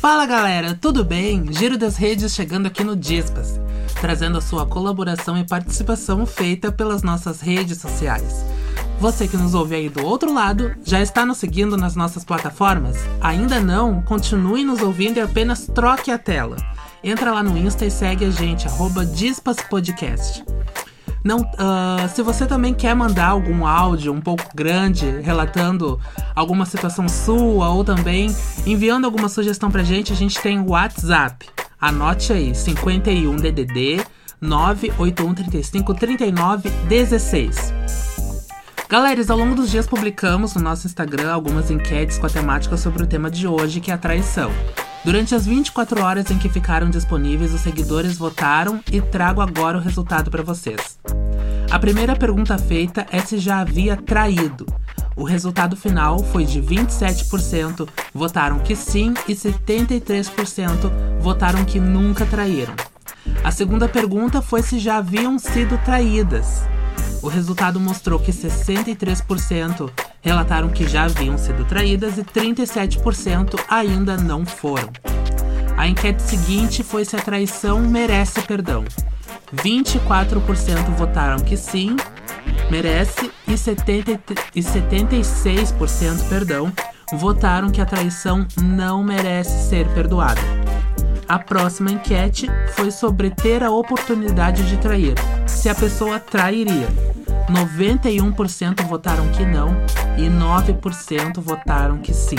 Fala 0.00 0.24
galera, 0.26 0.78
tudo 0.80 1.04
bem? 1.04 1.52
Giro 1.52 1.76
das 1.76 1.96
redes 1.96 2.32
chegando 2.32 2.66
aqui 2.66 2.84
no 2.84 2.94
Dispas, 2.94 3.58
trazendo 4.00 4.38
a 4.38 4.40
sua 4.40 4.64
colaboração 4.64 5.36
e 5.36 5.44
participação 5.44 6.24
feita 6.24 6.70
pelas 6.70 7.02
nossas 7.02 7.40
redes 7.40 7.78
sociais. 7.78 8.44
Você 9.00 9.26
que 9.26 9.36
nos 9.36 9.54
ouve 9.54 9.74
aí 9.74 9.88
do 9.88 10.06
outro 10.06 10.32
lado, 10.32 10.72
já 10.84 11.02
está 11.02 11.26
nos 11.26 11.38
seguindo 11.38 11.76
nas 11.76 11.96
nossas 11.96 12.24
plataformas? 12.24 12.96
Ainda 13.20 13.58
não? 13.58 14.02
Continue 14.02 14.62
nos 14.62 14.82
ouvindo 14.82 15.16
e 15.16 15.20
apenas 15.20 15.66
troque 15.66 16.12
a 16.12 16.18
tela. 16.18 16.56
Entra 17.02 17.32
lá 17.32 17.42
no 17.42 17.58
Insta 17.58 17.84
e 17.84 17.90
segue 17.90 18.24
a 18.24 18.30
gente, 18.30 18.68
arroba 18.68 19.04
Dispas 19.04 19.56
Podcast. 19.68 20.44
Não, 21.24 21.40
uh, 21.40 22.08
se 22.12 22.22
você 22.22 22.46
também 22.46 22.74
quer 22.74 22.94
mandar 22.94 23.28
algum 23.28 23.64
áudio 23.64 24.12
um 24.12 24.20
pouco 24.20 24.44
grande, 24.54 25.08
relatando 25.20 26.00
alguma 26.34 26.66
situação 26.66 27.08
sua 27.08 27.68
ou 27.68 27.84
também 27.84 28.34
enviando 28.66 29.04
alguma 29.04 29.28
sugestão 29.28 29.70
pra 29.70 29.84
gente, 29.84 30.12
a 30.12 30.16
gente 30.16 30.40
tem 30.40 30.58
o 30.58 30.70
WhatsApp. 30.70 31.48
Anote 31.80 32.32
aí, 32.32 32.54
51 32.54 33.36
DDD 33.36 34.04
98135 34.40 35.94
3916. 35.94 37.72
Galera, 38.88 39.22
ao 39.28 39.38
longo 39.38 39.54
dos 39.54 39.70
dias 39.70 39.86
publicamos 39.86 40.54
no 40.54 40.60
nosso 40.60 40.86
Instagram 40.86 41.32
algumas 41.32 41.70
enquetes 41.70 42.18
com 42.18 42.26
a 42.26 42.30
temática 42.30 42.76
sobre 42.76 43.04
o 43.04 43.06
tema 43.06 43.30
de 43.30 43.46
hoje, 43.46 43.80
que 43.80 43.90
é 43.90 43.94
a 43.94 43.98
traição. 43.98 44.50
Durante 45.04 45.34
as 45.34 45.44
24 45.44 46.00
horas 46.00 46.30
em 46.30 46.38
que 46.38 46.48
ficaram 46.48 46.88
disponíveis, 46.88 47.52
os 47.52 47.60
seguidores 47.60 48.16
votaram 48.16 48.80
e 48.90 49.00
trago 49.00 49.40
agora 49.40 49.76
o 49.76 49.80
resultado 49.80 50.30
para 50.30 50.44
vocês. 50.44 50.96
A 51.68 51.78
primeira 51.78 52.14
pergunta 52.14 52.56
feita 52.56 53.04
é 53.10 53.18
se 53.18 53.38
já 53.38 53.60
havia 53.60 53.96
traído. 53.96 54.64
O 55.16 55.24
resultado 55.24 55.76
final 55.76 56.20
foi 56.20 56.44
de 56.44 56.62
27% 56.62 57.88
votaram 58.14 58.60
que 58.60 58.76
sim 58.76 59.12
e 59.26 59.34
73% 59.34 60.90
votaram 61.20 61.64
que 61.64 61.80
nunca 61.80 62.24
traíram. 62.24 62.74
A 63.42 63.50
segunda 63.50 63.88
pergunta 63.88 64.40
foi 64.40 64.62
se 64.62 64.78
já 64.78 64.98
haviam 64.98 65.36
sido 65.36 65.76
traídas. 65.84 66.62
O 67.20 67.28
resultado 67.28 67.80
mostrou 67.80 68.20
que 68.20 68.32
63% 68.32 69.90
relataram 70.22 70.70
que 70.70 70.88
já 70.88 71.04
haviam 71.04 71.36
sido 71.36 71.64
traídas 71.64 72.16
e 72.16 72.22
37% 72.22 73.60
ainda 73.68 74.16
não 74.16 74.46
foram. 74.46 74.88
A 75.76 75.86
enquete 75.86 76.22
seguinte 76.22 76.82
foi 76.82 77.04
se 77.04 77.16
a 77.16 77.20
traição 77.20 77.80
merece 77.80 78.40
perdão. 78.42 78.84
24% 79.54 80.94
votaram 80.96 81.40
que 81.40 81.56
sim, 81.56 81.96
merece, 82.70 83.30
e, 83.46 83.58
70, 83.58 84.20
e 84.54 84.60
76% 84.60 86.28
perdão, 86.28 86.72
votaram 87.12 87.70
que 87.70 87.80
a 87.80 87.84
traição 87.84 88.46
não 88.62 89.02
merece 89.02 89.68
ser 89.68 89.86
perdoada. 89.88 90.40
A 91.28 91.38
próxima 91.38 91.92
enquete 91.92 92.48
foi 92.74 92.90
sobre 92.90 93.30
ter 93.30 93.62
a 93.62 93.70
oportunidade 93.70 94.68
de 94.68 94.76
trair, 94.78 95.14
se 95.46 95.68
a 95.68 95.74
pessoa 95.74 96.18
trairia. 96.18 96.88
91% 97.50 98.84
votaram 98.86 99.28
que 99.28 99.44
não 99.44 99.76
e 100.16 100.28
9% 100.28 101.40
votaram 101.40 101.98
que 101.98 102.12
sim. 102.12 102.36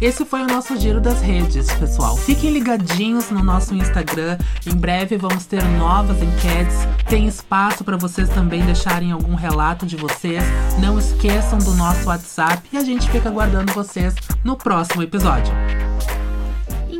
Esse 0.00 0.24
foi 0.24 0.42
o 0.42 0.46
nosso 0.46 0.76
giro 0.76 1.00
das 1.00 1.22
redes, 1.22 1.72
pessoal. 1.72 2.16
Fiquem 2.16 2.52
ligadinhos 2.52 3.30
no 3.30 3.42
nosso 3.42 3.74
Instagram. 3.74 4.36
Em 4.66 4.74
breve 4.74 5.16
vamos 5.16 5.46
ter 5.46 5.64
novas 5.64 6.20
enquetes. 6.20 6.76
Tem 7.08 7.26
espaço 7.26 7.84
para 7.84 7.96
vocês 7.96 8.28
também 8.28 8.62
deixarem 8.64 9.12
algum 9.12 9.34
relato 9.34 9.86
de 9.86 9.96
vocês. 9.96 10.42
Não 10.80 10.98
esqueçam 10.98 11.58
do 11.58 11.72
nosso 11.74 12.08
WhatsApp 12.08 12.68
e 12.72 12.76
a 12.76 12.84
gente 12.84 13.08
fica 13.08 13.28
aguardando 13.28 13.72
vocês 13.72 14.14
no 14.42 14.56
próximo 14.56 15.02
episódio. 15.02 15.54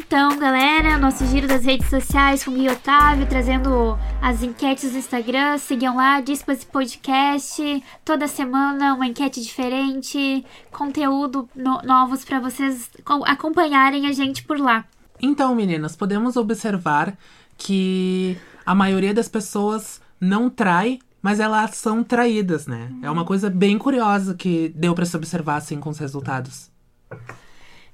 Então, 0.06 0.38
galera, 0.38 0.99
nosso 0.99 1.26
giro 1.26 1.49
das 1.49 1.64
redes 1.64 1.88
sociais 1.88 2.44
com 2.44 2.50
o 2.50 2.54
Gui 2.54 2.68
Otávio, 2.68 3.26
trazendo 3.26 3.99
as 4.20 4.42
enquetes 4.42 4.92
do 4.92 4.99
Instagram. 4.99 5.56
Sigam 5.56 5.96
lá, 5.96 6.20
Dispo 6.20 6.52
esse 6.52 6.66
podcast. 6.66 7.82
Toda 8.04 8.28
semana 8.28 8.94
uma 8.94 9.06
enquete 9.06 9.40
diferente, 9.40 10.44
conteúdo 10.70 11.49
no 11.56 11.80
novos 11.82 12.23
para 12.23 12.38
vocês 12.38 12.90
acompanharem 13.25 14.06
a 14.06 14.12
gente 14.12 14.44
por 14.44 14.61
lá. 14.61 14.84
Então, 15.23 15.54
meninas, 15.54 15.96
podemos 15.96 16.37
observar 16.37 17.16
que 17.56 18.37
a 18.64 18.75
maioria 18.75 19.14
das 19.14 19.28
pessoas 19.28 20.02
não 20.20 20.50
trai, 20.50 20.99
mas 21.23 21.40
elas 21.40 21.76
são 21.76 22.04
traídas, 22.04 22.66
né? 22.66 22.92
É 23.02 23.11
uma 23.11 23.25
coisa 23.25 23.49
bem 23.49 23.78
curiosa 23.78 24.34
que 24.34 24.68
deu 24.76 24.94
para 24.94 25.06
se 25.06 25.16
observar 25.16 25.56
assim 25.56 25.80
com 25.80 25.88
os 25.88 25.99
resultados. 25.99 26.70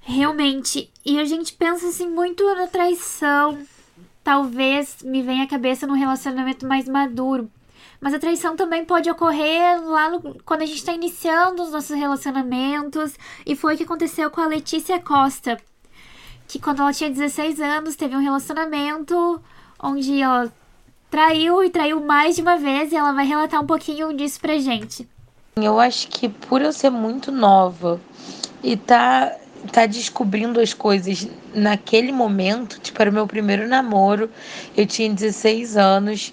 Realmente. 0.00 0.90
E 1.04 1.18
a 1.18 1.24
gente 1.24 1.52
pensa 1.52 1.88
assim 1.88 2.08
muito 2.08 2.44
na 2.54 2.66
traição. 2.66 3.58
Talvez 4.24 4.98
me 5.02 5.22
venha 5.22 5.44
à 5.44 5.48
cabeça 5.48 5.86
num 5.86 5.94
relacionamento 5.94 6.66
mais 6.66 6.88
maduro. 6.88 7.50
Mas 8.00 8.14
a 8.14 8.18
traição 8.18 8.56
também 8.56 8.84
pode 8.84 9.10
ocorrer 9.10 9.82
lá 9.82 10.08
no, 10.08 10.42
quando 10.44 10.62
a 10.62 10.66
gente 10.66 10.78
está 10.78 10.92
iniciando 10.92 11.62
os 11.62 11.70
nossos 11.70 11.96
relacionamentos. 11.96 13.14
E 13.44 13.54
foi 13.54 13.74
o 13.74 13.76
que 13.76 13.84
aconteceu 13.84 14.30
com 14.30 14.40
a 14.40 14.46
Letícia 14.46 14.98
Costa. 14.98 15.58
Que 16.48 16.58
quando 16.58 16.80
ela 16.80 16.92
tinha 16.92 17.10
16 17.10 17.60
anos, 17.60 17.96
teve 17.96 18.16
um 18.16 18.22
relacionamento 18.22 19.40
onde 19.82 20.20
ela 20.20 20.52
traiu 21.10 21.62
e 21.62 21.70
traiu 21.70 22.00
mais 22.00 22.36
de 22.36 22.42
uma 22.42 22.56
vez. 22.56 22.90
E 22.90 22.96
ela 22.96 23.12
vai 23.12 23.26
relatar 23.26 23.60
um 23.60 23.66
pouquinho 23.66 24.14
disso 24.16 24.40
pra 24.40 24.58
gente. 24.58 25.06
Eu 25.56 25.78
acho 25.78 26.08
que 26.08 26.28
por 26.28 26.62
eu 26.62 26.72
ser 26.72 26.90
muito 26.90 27.30
nova 27.30 28.00
e 28.62 28.76
tá 28.76 29.36
tá 29.72 29.86
descobrindo 29.86 30.60
as 30.60 30.72
coisas 30.72 31.28
naquele 31.54 32.12
momento, 32.12 32.78
tipo, 32.80 33.00
era 33.00 33.10
o 33.10 33.14
meu 33.14 33.26
primeiro 33.26 33.66
namoro, 33.66 34.30
eu 34.76 34.86
tinha 34.86 35.12
16 35.12 35.76
anos. 35.76 36.32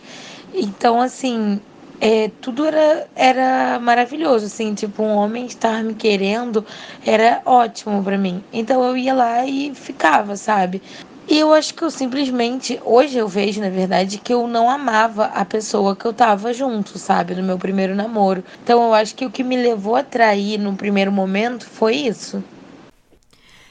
Então, 0.54 1.02
assim, 1.02 1.60
é, 2.00 2.30
tudo 2.42 2.66
era, 2.66 3.08
era 3.16 3.80
maravilhoso, 3.80 4.46
assim, 4.46 4.74
tipo, 4.74 5.04
um 5.04 5.16
homem 5.16 5.46
estar 5.46 5.84
me 5.84 5.96
querendo 5.96 6.66
era 7.06 7.42
ótimo 7.46 8.04
para 8.04 8.18
mim. 8.18 8.44
Então 8.54 8.84
eu 8.84 8.96
ia 8.96 9.14
lá 9.14 9.46
e 9.46 9.74
ficava, 9.74 10.36
sabe? 10.36 10.82
E 11.30 11.40
eu 11.40 11.54
acho 11.54 11.74
que 11.74 11.84
eu 11.84 11.92
simplesmente, 11.92 12.80
hoje 12.86 13.18
eu 13.18 13.28
vejo, 13.28 13.60
na 13.60 13.70
verdade, 13.70 14.18
que 14.18 14.34
eu 14.34 14.48
não 14.48 14.70
amava 14.70 15.26
a 15.26 15.44
pessoa 15.44 15.96
que 15.96 16.06
eu 16.06 16.14
tava 16.14 16.54
junto, 16.54 16.98
sabe? 16.98 17.36
No 17.36 17.44
meu 17.44 17.58
primeiro 17.58 17.94
namoro. 17.96 18.44
Então 18.64 18.82
eu 18.82 18.94
acho 18.94 19.14
que 19.16 19.26
o 19.26 19.32
que 19.32 19.44
me 19.44 19.58
levou 19.58 19.96
a 19.96 20.04
trair 20.04 20.58
no 20.58 20.78
primeiro 20.78 21.12
momento 21.12 21.66
foi 21.66 21.96
isso. 21.96 22.42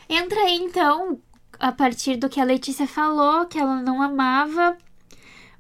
Entra 0.09 0.41
aí 0.41 0.57
então, 0.57 1.21
a 1.59 1.73
partir 1.73 2.17
do 2.17 2.29
que 2.29 2.41
a 2.41 2.45
Letícia 2.45 2.87
falou, 2.87 3.47
que 3.47 3.59
ela 3.59 3.83
não 3.83 4.01
amava 4.01 4.77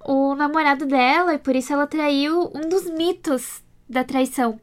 o 0.04 0.34
namorado 0.34 0.86
dela 0.86 1.34
e 1.34 1.38
por 1.38 1.56
isso 1.56 1.72
ela 1.72 1.86
traiu 1.86 2.50
um 2.54 2.68
dos 2.68 2.88
mitos 2.88 3.62
da 3.88 4.04
traição. 4.04 4.60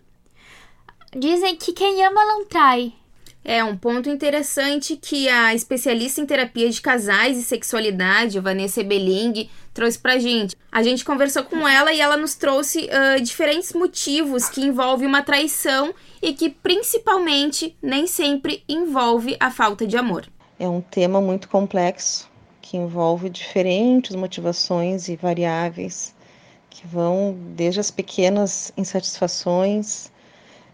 Dizem 1.15 1.55
que 1.55 1.73
quem 1.73 2.03
ama 2.05 2.25
não 2.25 2.45
trai. 2.45 2.93
É 3.45 3.61
um 3.61 3.75
ponto 3.75 4.09
interessante 4.09 4.95
que 4.95 5.27
a 5.27 5.53
especialista 5.53 6.21
em 6.21 6.25
terapia 6.25 6.69
de 6.69 6.81
casais 6.81 7.37
e 7.37 7.43
sexualidade, 7.43 8.39
Vanessa 8.39 8.79
Ebeling, 8.79 9.49
trouxe 9.73 9.99
pra 9.99 10.19
gente. 10.19 10.55
A 10.71 10.83
gente 10.83 11.03
conversou 11.03 11.43
com 11.43 11.67
ela 11.67 11.91
e 11.91 11.99
ela 11.99 12.15
nos 12.15 12.35
trouxe 12.35 12.87
uh, 12.87 13.21
diferentes 13.21 13.73
motivos 13.73 14.49
que 14.49 14.61
envolvem 14.61 15.07
uma 15.07 15.21
traição 15.21 15.93
e 16.21 16.33
que 16.33 16.49
principalmente 16.49 17.75
nem 17.81 18.07
sempre 18.07 18.63
envolve 18.67 19.35
a 19.39 19.51
falta 19.51 19.85
de 19.85 19.97
amor. 19.97 20.27
É 20.59 20.67
um 20.67 20.81
tema 20.81 21.19
muito 21.19 21.49
complexo 21.49 22.29
que 22.61 22.77
envolve 22.77 23.29
diferentes 23.29 24.15
motivações 24.15 25.09
e 25.09 25.15
variáveis 25.15 26.13
que 26.69 26.87
vão 26.87 27.37
desde 27.55 27.79
as 27.79 27.91
pequenas 27.91 28.73
insatisfações, 28.75 30.11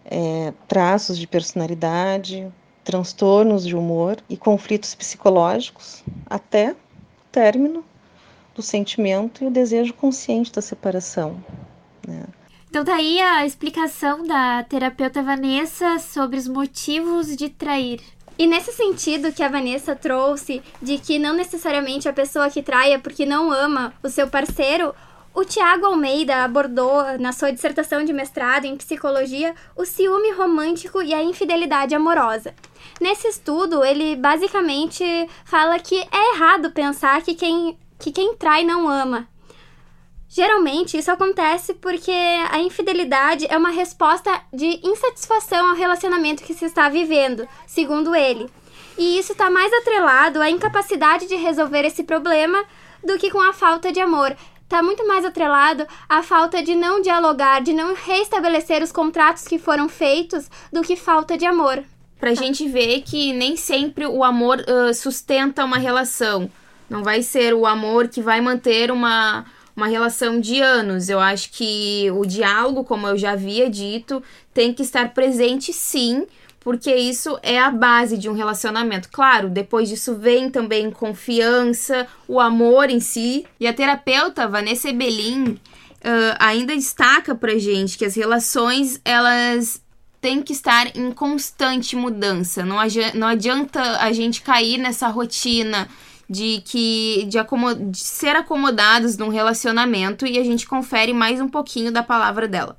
é, 0.06 0.54
traços 0.68 1.18
de 1.18 1.28
personalidade, 1.28 2.48
transtornos 2.84 3.66
de 3.66 3.76
humor 3.76 4.18
e 4.30 4.38
conflitos 4.38 4.96
psicológicos, 4.96 6.04
até 6.26 6.76
término 7.32 7.84
do 8.60 8.64
sentimento 8.64 9.44
e 9.44 9.48
o 9.48 9.52
desejo 9.52 9.94
consciente 9.94 10.52
da 10.52 10.62
separação. 10.62 11.42
Né? 12.06 12.26
Então 12.70 12.84
tá 12.84 12.96
aí 12.96 13.20
a 13.20 13.46
explicação 13.46 14.28
da 14.28 14.64
terapeuta 14.64 15.24
Vanessa 15.24 15.98
sobre 15.98 16.38
os 16.38 16.48
motivos 16.48 17.36
de 17.36 17.50
trair. 17.50 18.02
E 18.38 18.46
nesse 18.46 18.72
sentido 18.72 19.34
que 19.34 19.44
a 19.44 19.50
Vanessa 19.50 19.96
trouxe, 19.96 20.62
de 20.82 20.98
que 20.98 21.18
não 21.18 21.34
necessariamente 21.34 22.08
a 22.08 22.14
pessoa 22.14 22.50
que 22.50 22.62
traia 22.62 23.00
porque 23.00 23.26
não 23.26 23.52
ama 23.52 23.94
o 24.04 24.10
seu 24.10 24.28
parceiro, 24.28 24.94
o 25.34 25.46
Tiago 25.46 25.86
Almeida 25.86 26.44
abordou 26.44 27.18
na 27.20 27.32
sua 27.32 27.52
dissertação 27.52 28.04
de 28.04 28.12
mestrado 28.12 28.66
em 28.66 28.76
psicologia 28.76 29.54
o 29.76 29.86
ciúme 29.86 30.32
romântico 30.32 31.02
e 31.02 31.14
a 31.14 31.24
infidelidade 31.24 31.96
amorosa. 31.96 32.54
Nesse 33.00 33.28
estudo, 33.28 33.84
ele 33.84 34.16
basicamente 34.16 35.04
fala 35.46 35.80
que 35.80 35.96
é 35.96 36.36
errado 36.36 36.72
pensar 36.72 37.22
que 37.22 37.36
quem, 37.36 37.78
que 38.00 38.12
quem 38.12 38.36
trai 38.36 38.64
não 38.64 38.88
ama, 38.88 39.28
Geralmente 40.32 40.96
isso 40.96 41.12
acontece 41.12 41.74
porque 41.74 42.14
a 42.52 42.60
infidelidade 42.60 43.48
é 43.50 43.58
uma 43.58 43.72
resposta 43.72 44.30
de 44.54 44.80
insatisfação 44.84 45.70
ao 45.70 45.76
relacionamento 45.76 46.44
que 46.44 46.54
se 46.54 46.66
está 46.66 46.88
vivendo, 46.88 47.48
segundo 47.66 48.16
ele. 48.16 48.48
E 48.96 49.18
isso 49.18 49.32
está 49.32 49.50
mais 49.50 49.74
atrelado 49.74 50.40
à 50.40 50.48
incapacidade 50.48 51.26
de 51.26 51.36
resolver 51.36 51.84
esse 51.84 52.04
problema 52.04 52.64
do 53.04 53.18
que 53.18 53.32
com 53.32 53.42
a 53.42 53.54
falta 53.54 53.92
de 53.92 54.00
amor. 54.00 54.38
Está 54.62 54.84
muito 54.84 55.08
mais 55.08 55.26
atrelado 55.26 55.88
à 56.08 56.22
falta 56.22 56.62
de 56.62 56.76
não 56.76 57.02
dialogar, 57.02 57.64
de 57.64 57.74
não 57.74 57.96
restabelecer 57.96 58.84
os 58.84 58.92
contratos 58.92 59.48
que 59.48 59.58
foram 59.58 59.90
feitos, 59.90 60.48
do 60.72 60.84
que 60.84 60.96
falta 60.96 61.36
de 61.36 61.46
amor. 61.48 61.84
Pra 62.20 62.36
gente 62.36 62.68
ver 62.68 63.02
que 63.02 63.34
nem 63.34 63.56
sempre 63.56 64.06
o 64.06 64.24
amor 64.24 64.60
uh, 64.60 64.94
sustenta 64.94 65.66
uma 65.66 65.78
relação. 65.80 66.52
Não 66.90 67.04
vai 67.04 67.22
ser 67.22 67.54
o 67.54 67.66
amor 67.66 68.08
que 68.08 68.22
vai 68.22 68.42
manter 68.42 68.92
uma 68.92 69.46
uma 69.80 69.88
relação 69.88 70.40
de 70.40 70.62
anos. 70.62 71.10
Eu 71.10 71.20
acho 71.20 71.52
que 71.52 72.12
o 72.12 72.26
diálogo, 72.26 72.84
como 72.84 73.08
eu 73.08 73.18
já 73.18 73.32
havia 73.32 73.70
dito, 73.70 74.22
tem 74.54 74.74
que 74.74 74.84
estar 74.84 75.14
presente 75.14 75.72
sim, 75.72 76.28
porque 76.60 76.94
isso 76.94 77.40
é 77.42 77.58
a 77.58 77.72
base 77.72 78.18
de 78.18 78.30
um 78.30 78.34
relacionamento. 78.34 79.10
Claro, 79.10 79.50
depois 79.50 79.88
disso 79.88 80.16
vem 80.16 80.50
também 80.50 80.92
confiança, 80.92 82.06
o 82.28 82.40
amor 82.40 82.90
em 82.90 83.00
si. 83.00 83.46
E 83.58 83.66
a 83.66 83.74
terapeuta 83.74 84.48
Vanessa 84.48 84.92
Belin 84.92 85.52
uh, 85.52 86.36
ainda 86.38 86.76
destaca 86.76 87.34
pra 87.34 87.58
gente 87.58 87.98
que 87.98 88.04
as 88.04 88.16
relações, 88.16 89.00
elas 89.06 89.82
têm 90.20 90.42
que 90.42 90.52
estar 90.52 90.94
em 90.98 91.12
constante 91.14 91.96
mudança. 91.96 92.66
Não, 92.66 92.76
não 93.14 93.28
adianta 93.28 93.82
a 94.02 94.12
gente 94.12 94.42
cair 94.42 94.78
nessa 94.78 95.08
rotina 95.08 95.88
de 96.30 96.62
que 96.62 97.28
de, 97.28 97.40
de 97.90 97.98
ser 97.98 98.36
acomodados 98.36 99.18
num 99.18 99.30
relacionamento 99.30 100.28
e 100.28 100.38
a 100.38 100.44
gente 100.44 100.68
confere 100.68 101.12
mais 101.12 101.42
um 101.42 101.50
pouquinho 101.50 101.92
da 101.92 102.04
palavra 102.04 102.48
dela. 102.48 102.78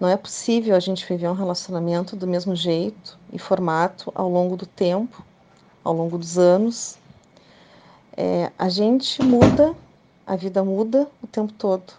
Não 0.00 0.08
é 0.08 0.16
possível 0.16 0.74
a 0.74 0.80
gente 0.80 1.06
viver 1.06 1.28
um 1.28 1.34
relacionamento 1.34 2.16
do 2.16 2.26
mesmo 2.26 2.56
jeito 2.56 3.18
e 3.32 3.38
formato 3.38 4.12
ao 4.14 4.28
longo 4.28 4.56
do 4.56 4.66
tempo, 4.66 5.24
ao 5.84 5.92
longo 5.92 6.18
dos 6.18 6.38
anos. 6.38 6.98
É, 8.16 8.50
a 8.58 8.68
gente 8.68 9.22
muda, 9.22 9.74
a 10.26 10.34
vida 10.34 10.64
muda 10.64 11.08
o 11.22 11.26
tempo 11.26 11.52
todo. 11.52 11.92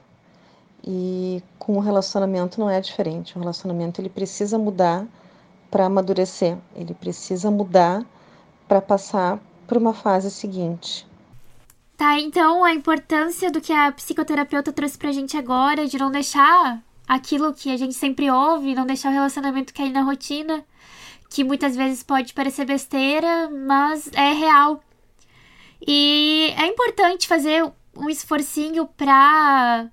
E 0.85 1.43
com 1.57 1.77
o 1.77 1.79
relacionamento 1.79 2.59
não 2.59 2.69
é 2.69 2.79
diferente. 2.79 3.35
O 3.35 3.39
relacionamento 3.39 3.99
ele 3.99 4.09
precisa 4.09 4.57
mudar 4.57 5.05
para 5.69 5.85
amadurecer, 5.85 6.57
ele 6.75 6.93
precisa 6.93 7.51
mudar 7.51 8.05
para 8.67 8.81
passar 8.81 9.39
para 9.69 9.77
uma 9.79 9.93
fase 9.93 10.31
seguinte. 10.31 11.07
Tá, 11.95 12.19
então 12.19 12.63
a 12.63 12.73
importância 12.73 13.51
do 13.51 13.61
que 13.61 13.71
a 13.71 13.91
psicoterapeuta 13.91 14.73
trouxe 14.73 14.97
pra 14.97 15.11
gente 15.11 15.37
agora, 15.37 15.85
de 15.85 15.97
não 15.97 16.09
deixar 16.09 16.81
aquilo 17.07 17.53
que 17.53 17.71
a 17.71 17.77
gente 17.77 17.93
sempre 17.93 18.31
ouve, 18.31 18.73
não 18.73 18.85
deixar 18.85 19.09
o 19.09 19.13
relacionamento 19.13 19.73
cair 19.73 19.91
na 19.91 20.01
rotina, 20.01 20.65
que 21.29 21.43
muitas 21.43 21.75
vezes 21.75 22.01
pode 22.01 22.33
parecer 22.33 22.65
besteira, 22.65 23.49
mas 23.49 24.09
é 24.13 24.33
real. 24.33 24.81
E 25.85 26.53
é 26.57 26.65
importante 26.65 27.27
fazer 27.27 27.63
um 27.95 28.09
esforcinho 28.09 28.87
pra 28.87 29.87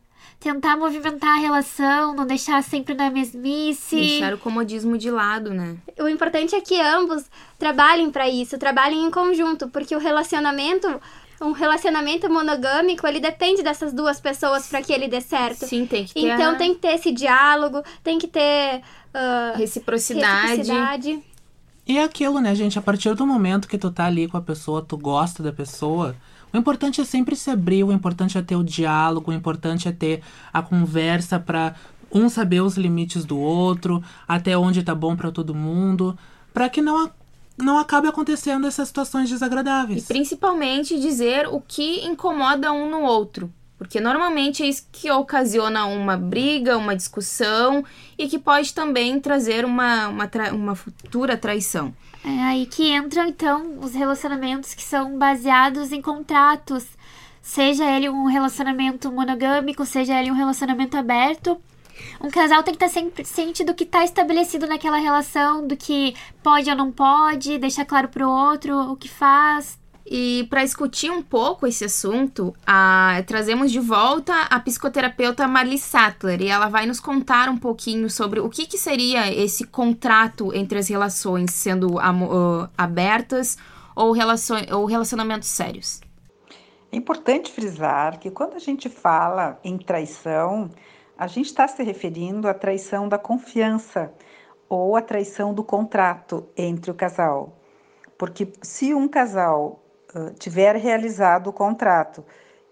tentar 0.47 0.77
movimentar 0.77 1.39
a 1.39 1.41
relação, 1.41 2.15
não 2.15 2.25
deixar 2.25 2.63
sempre 2.63 2.95
na 2.95 3.11
mesmice. 3.11 3.97
Deixar 3.97 4.33
o 4.33 4.39
comodismo 4.39 4.97
de 4.97 5.11
lado, 5.11 5.53
né? 5.53 5.77
O 5.99 6.09
importante 6.09 6.55
é 6.55 6.61
que 6.61 6.81
ambos 6.81 7.25
trabalhem 7.59 8.11
para 8.13 8.29
isso, 8.29 8.57
trabalhem 8.57 9.05
em 9.07 9.11
conjunto, 9.11 9.69
porque 9.69 9.95
o 9.97 9.99
relacionamento 9.99 11.01
um 11.39 11.53
relacionamento 11.53 12.31
monogâmico, 12.31 13.07
ele 13.07 13.21
depende 13.21 13.63
dessas 13.63 13.93
duas 13.93 14.19
pessoas 14.19 14.69
para 14.69 14.81
que 14.81 14.91
ele 14.91 15.07
dê 15.07 15.21
certo. 15.21 15.67
Sim, 15.67 15.85
tem 15.85 16.07
que 16.07 16.15
ter. 16.15 16.21
Então 16.21 16.53
a... 16.53 16.55
tem 16.55 16.73
que 16.73 16.81
ter 16.81 16.95
esse 16.95 17.13
diálogo, 17.13 17.83
tem 18.03 18.19
que 18.19 18.27
ter 18.27 18.81
uh, 19.13 19.59
reciprocidade. 19.59 20.59
reciprocidade. 20.59 21.23
E 21.87 21.99
é 21.99 22.05
aquilo, 22.05 22.41
né, 22.41 22.55
gente? 22.55 22.79
A 22.79 22.83
partir 22.83 23.15
do 23.15 23.27
momento 23.27 23.69
que 23.69 23.77
tu 23.77 23.91
tá 23.91 24.07
ali 24.07 24.27
com 24.27 24.39
a 24.39 24.41
pessoa, 24.41 24.81
tu 24.81 24.97
gosta 24.97 25.43
da 25.43 25.53
pessoa, 25.53 26.17
o 26.57 26.59
importante 26.59 27.03
é 27.03 27.05
sempre 27.05 27.37
se 27.37 27.51
abrir, 27.51 27.85
o 27.85 27.93
importante 27.93 28.39
é 28.39 28.43
ter 28.43 28.57
o 28.57 28.65
diálogo, 28.65 29.31
o 29.31 29.35
importante 29.35 29.89
é 29.89 29.93
ter 29.93 30.23
a 30.51 30.63
conversa 30.63 31.39
para 31.39 31.75
um 32.11 32.31
saber 32.31 32.63
os 32.63 32.79
limites 32.79 33.27
do 33.27 33.39
outro, 33.39 34.03
até 34.27 34.57
onde 34.57 34.83
tá 34.83 34.95
bom 34.95 35.15
para 35.15 35.31
todo 35.31 35.55
mundo, 35.55 36.19
para 36.55 36.71
que 36.71 36.81
não 36.81 37.11
não 37.59 37.79
acabe 37.79 38.07
acontecendo 38.07 38.67
essas 38.67 38.89
situações 38.89 39.31
desagradáveis. 39.31 40.05
E 40.05 40.07
principalmente 40.07 41.01
dizer 41.01 41.47
o 41.49 41.59
que 41.61 42.05
incomoda 42.07 42.71
um 42.71 42.91
no 42.91 43.01
outro. 43.01 43.51
Porque 43.79 44.01
normalmente 44.01 44.63
é 44.63 44.67
isso 44.67 44.87
que 44.91 45.11
ocasiona 45.11 45.85
uma 45.87 46.17
briga, 46.17 46.77
uma 46.79 46.97
discussão 46.97 47.85
e 48.17 48.29
que 48.29 48.39
pode 48.39 48.75
também 48.75 49.21
trazer 49.21 49.65
uma, 49.65 50.09
uma, 50.09 50.31
uma 50.53 50.75
futura 50.75 51.37
traição. 51.37 51.95
É 52.29 52.43
aí 52.43 52.67
que 52.67 52.93
entram, 52.93 53.25
então, 53.29 53.79
os 53.79 53.95
relacionamentos 53.95 54.75
que 54.75 54.83
são 54.83 55.17
baseados 55.17 55.93
em 55.93 56.03
contratos. 56.03 56.85
Seja 57.41 57.89
ele 57.89 58.09
um 58.09 58.25
relacionamento 58.25 59.13
monogâmico, 59.13 59.87
seja 59.87 60.19
ele 60.19 60.33
um 60.33 60.35
relacionamento 60.35 60.97
aberto. 60.97 61.57
Um 62.21 62.29
casal 62.29 62.65
tem 62.65 62.75
que 62.75 62.85
estar 62.85 62.93
sempre 62.93 63.25
ciente 63.25 63.63
do 63.63 63.73
que 63.73 63.85
está 63.85 64.03
estabelecido 64.03 64.67
naquela 64.67 64.97
relação, 64.97 65.65
do 65.69 65.77
que 65.77 66.17
pode 66.43 66.69
ou 66.69 66.77
não 66.77 66.91
pode, 66.91 67.59
deixar 67.59 67.85
claro 67.85 68.09
para 68.09 68.27
o 68.27 68.31
outro 68.31 68.77
o 68.91 68.97
que 68.97 69.09
faz. 69.09 69.79
E 70.09 70.47
para 70.49 70.63
discutir 70.63 71.11
um 71.11 71.21
pouco 71.21 71.67
esse 71.67 71.85
assunto, 71.85 72.55
a, 72.65 73.25
trazemos 73.27 73.73
de 73.73 73.81
volta 73.81 74.33
a 74.43 74.61
psicoterapeuta 74.61 75.49
Marli 75.49 75.79
Sattler 75.79 76.41
e 76.41 76.47
ela 76.47 76.69
vai 76.69 76.87
nos 76.87 77.01
contar 77.01 77.49
um 77.49 77.59
pouquinho 77.59 78.09
sobre 78.09 78.39
o 78.39 78.49
que, 78.49 78.67
que 78.67 78.79
seria 78.79 79.33
esse 79.33 79.65
contrato 79.65 80.55
entre 80.55 80.79
as 80.79 80.87
relações, 80.87 81.53
sendo 81.53 81.97
uh, 81.97 82.69
abertas 82.79 83.59
ou, 83.97 84.15
ou 84.71 84.85
relacionamentos 84.85 85.49
sérios. 85.49 86.01
É 86.93 86.97
importante 86.97 87.51
frisar 87.51 88.21
que 88.21 88.31
quando 88.31 88.55
a 88.55 88.61
gente 88.61 88.89
fala 88.89 89.59
em 89.65 89.77
traição, 89.77 90.71
a 91.19 91.27
gente 91.27 91.47
está 91.47 91.67
se 91.67 91.83
referindo 91.83 92.47
à 92.47 92.55
traição 92.55 93.09
da 93.09 93.19
confiança 93.19 94.13
ou 94.69 94.95
à 94.95 95.03
traição 95.03 95.53
do 95.53 95.65
contrato 95.65 96.49
entre 96.57 96.93
o 96.93 96.95
casal. 96.95 97.59
Porque 98.17 98.53
se 98.63 98.95
um 98.95 99.09
casal 99.09 99.83
tiver 100.39 100.77
realizado 100.77 101.49
o 101.49 101.53
contrato, 101.53 102.25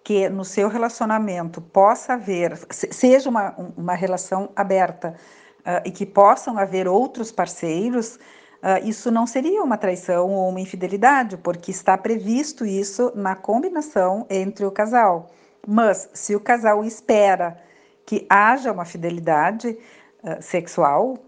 que 0.03 0.29
no 0.29 0.45
seu 0.45 0.69
relacionamento 0.69 1.61
possa 1.61 2.13
haver, 2.13 2.59
seja 2.71 3.31
uma, 3.31 3.55
uma 3.77 3.95
relação 3.95 4.51
aberta 4.55 5.15
uh, 5.61 5.81
e 5.85 5.91
que 5.91 6.05
possam 6.05 6.59
haver 6.59 6.87
outros 6.87 7.33
parceiros, 7.33 8.17
uh, 8.17 8.85
isso 8.85 9.11
não 9.11 9.27
seria 9.27 9.63
uma 9.63 9.79
traição 9.79 10.31
ou 10.31 10.51
uma 10.51 10.61
infidelidade, 10.61 11.39
porque 11.39 11.71
está 11.71 11.97
previsto 11.97 12.67
isso 12.67 13.13
na 13.15 13.35
combinação 13.35 14.27
entre 14.29 14.67
o 14.67 14.71
casal. 14.71 15.31
Mas 15.67 16.11
se 16.13 16.37
o 16.37 16.41
casal 16.41 16.85
espera 16.85 17.59
que 18.05 18.27
haja 18.29 18.71
uma 18.73 18.85
fidelidade 18.85 19.79
uh, 20.23 20.43
sexual, 20.43 21.19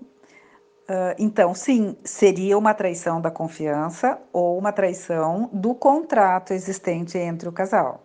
uh, 0.89 1.15
então 1.19 1.55
sim, 1.55 1.97
seria 2.05 2.57
uma 2.57 2.75
traição 2.75 3.21
da 3.21 3.31
confiança 3.31 4.19
ou 4.33 4.59
uma 4.59 4.73
traição 4.73 5.51
do 5.53 5.75
contrato 5.75 6.53
existente 6.53 7.19
entre 7.19 7.49
o 7.49 7.53
casal. 7.53 8.03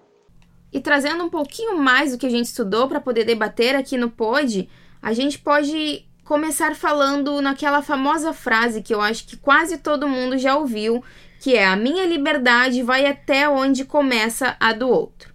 E 0.72 0.80
trazendo 0.80 1.24
um 1.24 1.30
pouquinho 1.30 1.78
mais 1.78 2.12
do 2.12 2.17
que 2.17 2.26
a 2.26 2.30
gente 2.30 2.46
estudou 2.46 2.88
para 2.88 3.02
poder 3.02 3.26
debater 3.26 3.76
aqui 3.76 3.98
no 3.98 4.10
Pod, 4.10 4.70
a 5.02 5.13
gente 5.13 5.38
pode 5.39 6.06
começar 6.24 6.76
falando 6.76 7.41
naquela 7.41 7.82
famosa 7.82 8.32
frase 8.32 8.82
que 8.82 8.94
eu 8.94 9.02
acho 9.02 9.28
que 9.28 9.36
quase 9.36 9.78
todo 9.80 10.08
mundo 10.08 10.38
já 10.38 10.56
ouviu, 10.56 11.04
que 11.41 11.56
é 11.56 11.65
a 11.65 11.76
minha 11.76 12.06
liberdade 12.06 12.84
vai 12.84 13.06
até 13.06 13.50
onde 13.50 13.84
começa 13.84 14.56
a 14.60 14.72
do 14.72 14.88
outro. 14.88 15.34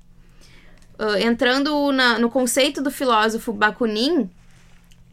Uh, 0.99 1.19
entrando 1.19 1.93
na, 1.93 2.19
no 2.19 2.31
conceito 2.31 2.81
do 2.81 2.91
filósofo 2.91 3.53
Bakunin, 3.53 4.31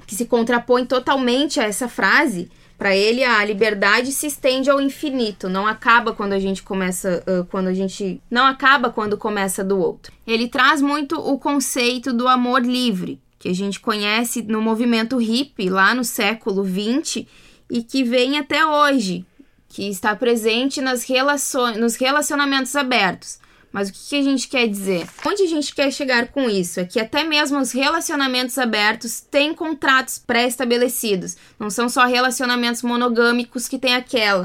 que 0.06 0.16
se 0.16 0.26
contrapõe 0.26 0.86
totalmente 0.86 1.60
a 1.60 1.64
essa 1.64 1.88
frase, 1.88 2.50
para 2.78 2.96
ele 2.96 3.24
a 3.24 3.44
liberdade 3.46 4.12
se 4.12 4.28
estende 4.28 4.70
ao 4.70 4.82
infinito, 4.82 5.48
não 5.48 5.66
acaba 5.66 6.12
quando 6.12 6.34
a 6.34 6.40
gente 6.40 6.62
começa, 6.64 7.24
uh, 7.28 7.46
quando 7.46 7.68
a 7.68 7.74
gente 7.74 8.22
não 8.30 8.46
acaba 8.46 8.90
quando 8.90 9.18
começa 9.18 9.64
do 9.64 9.80
outro. 9.80 10.12
Ele 10.28 10.48
traz 10.48 10.82
muito 10.82 11.16
o 11.16 11.40
conceito 11.40 12.12
do 12.12 12.28
amor 12.28 12.62
livre, 12.62 13.22
que 13.40 13.48
a 13.48 13.54
gente 13.54 13.80
conhece 13.80 14.42
no 14.42 14.62
movimento 14.62 15.18
hippie 15.18 15.70
lá 15.70 15.94
no 15.94 16.04
século 16.04 16.66
XX 16.66 17.26
e 17.70 17.84
que 17.84 18.04
vem 18.04 18.38
até 18.38 18.66
hoje, 18.66 19.26
que 19.70 19.88
está 19.88 20.16
presente 20.16 20.82
nas 20.82 21.04
relações, 21.04 21.78
nos 21.78 21.96
relacionamentos 21.96 22.76
abertos. 22.76 23.40
Mas 23.74 23.90
o 23.90 23.94
que, 23.94 24.20
a 24.20 24.22
gente 24.22 24.48
quer 24.48 24.68
dizer? 24.68 25.08
Onde 25.26 25.42
a 25.42 25.48
gente 25.48 25.74
quer 25.74 25.92
chegar 25.92 26.28
com 26.28 26.48
isso? 26.48 26.80
É 26.80 26.86
que 26.86 27.00
até 27.00 27.24
mesmo 27.24 27.60
os 27.60 27.72
relacionamentos 27.72 28.60
abertos 28.60 29.20
têm 29.20 29.52
contratos 29.52 30.20
pré-estabelecidos. 30.20 31.36
Não 31.60 31.72
são 31.72 31.90
só 31.90 32.06
relacionamentos 32.06 32.84
monogâmicos 32.84 33.68
que 33.68 33.80
tem 33.80 33.96
aquela. 33.96 34.44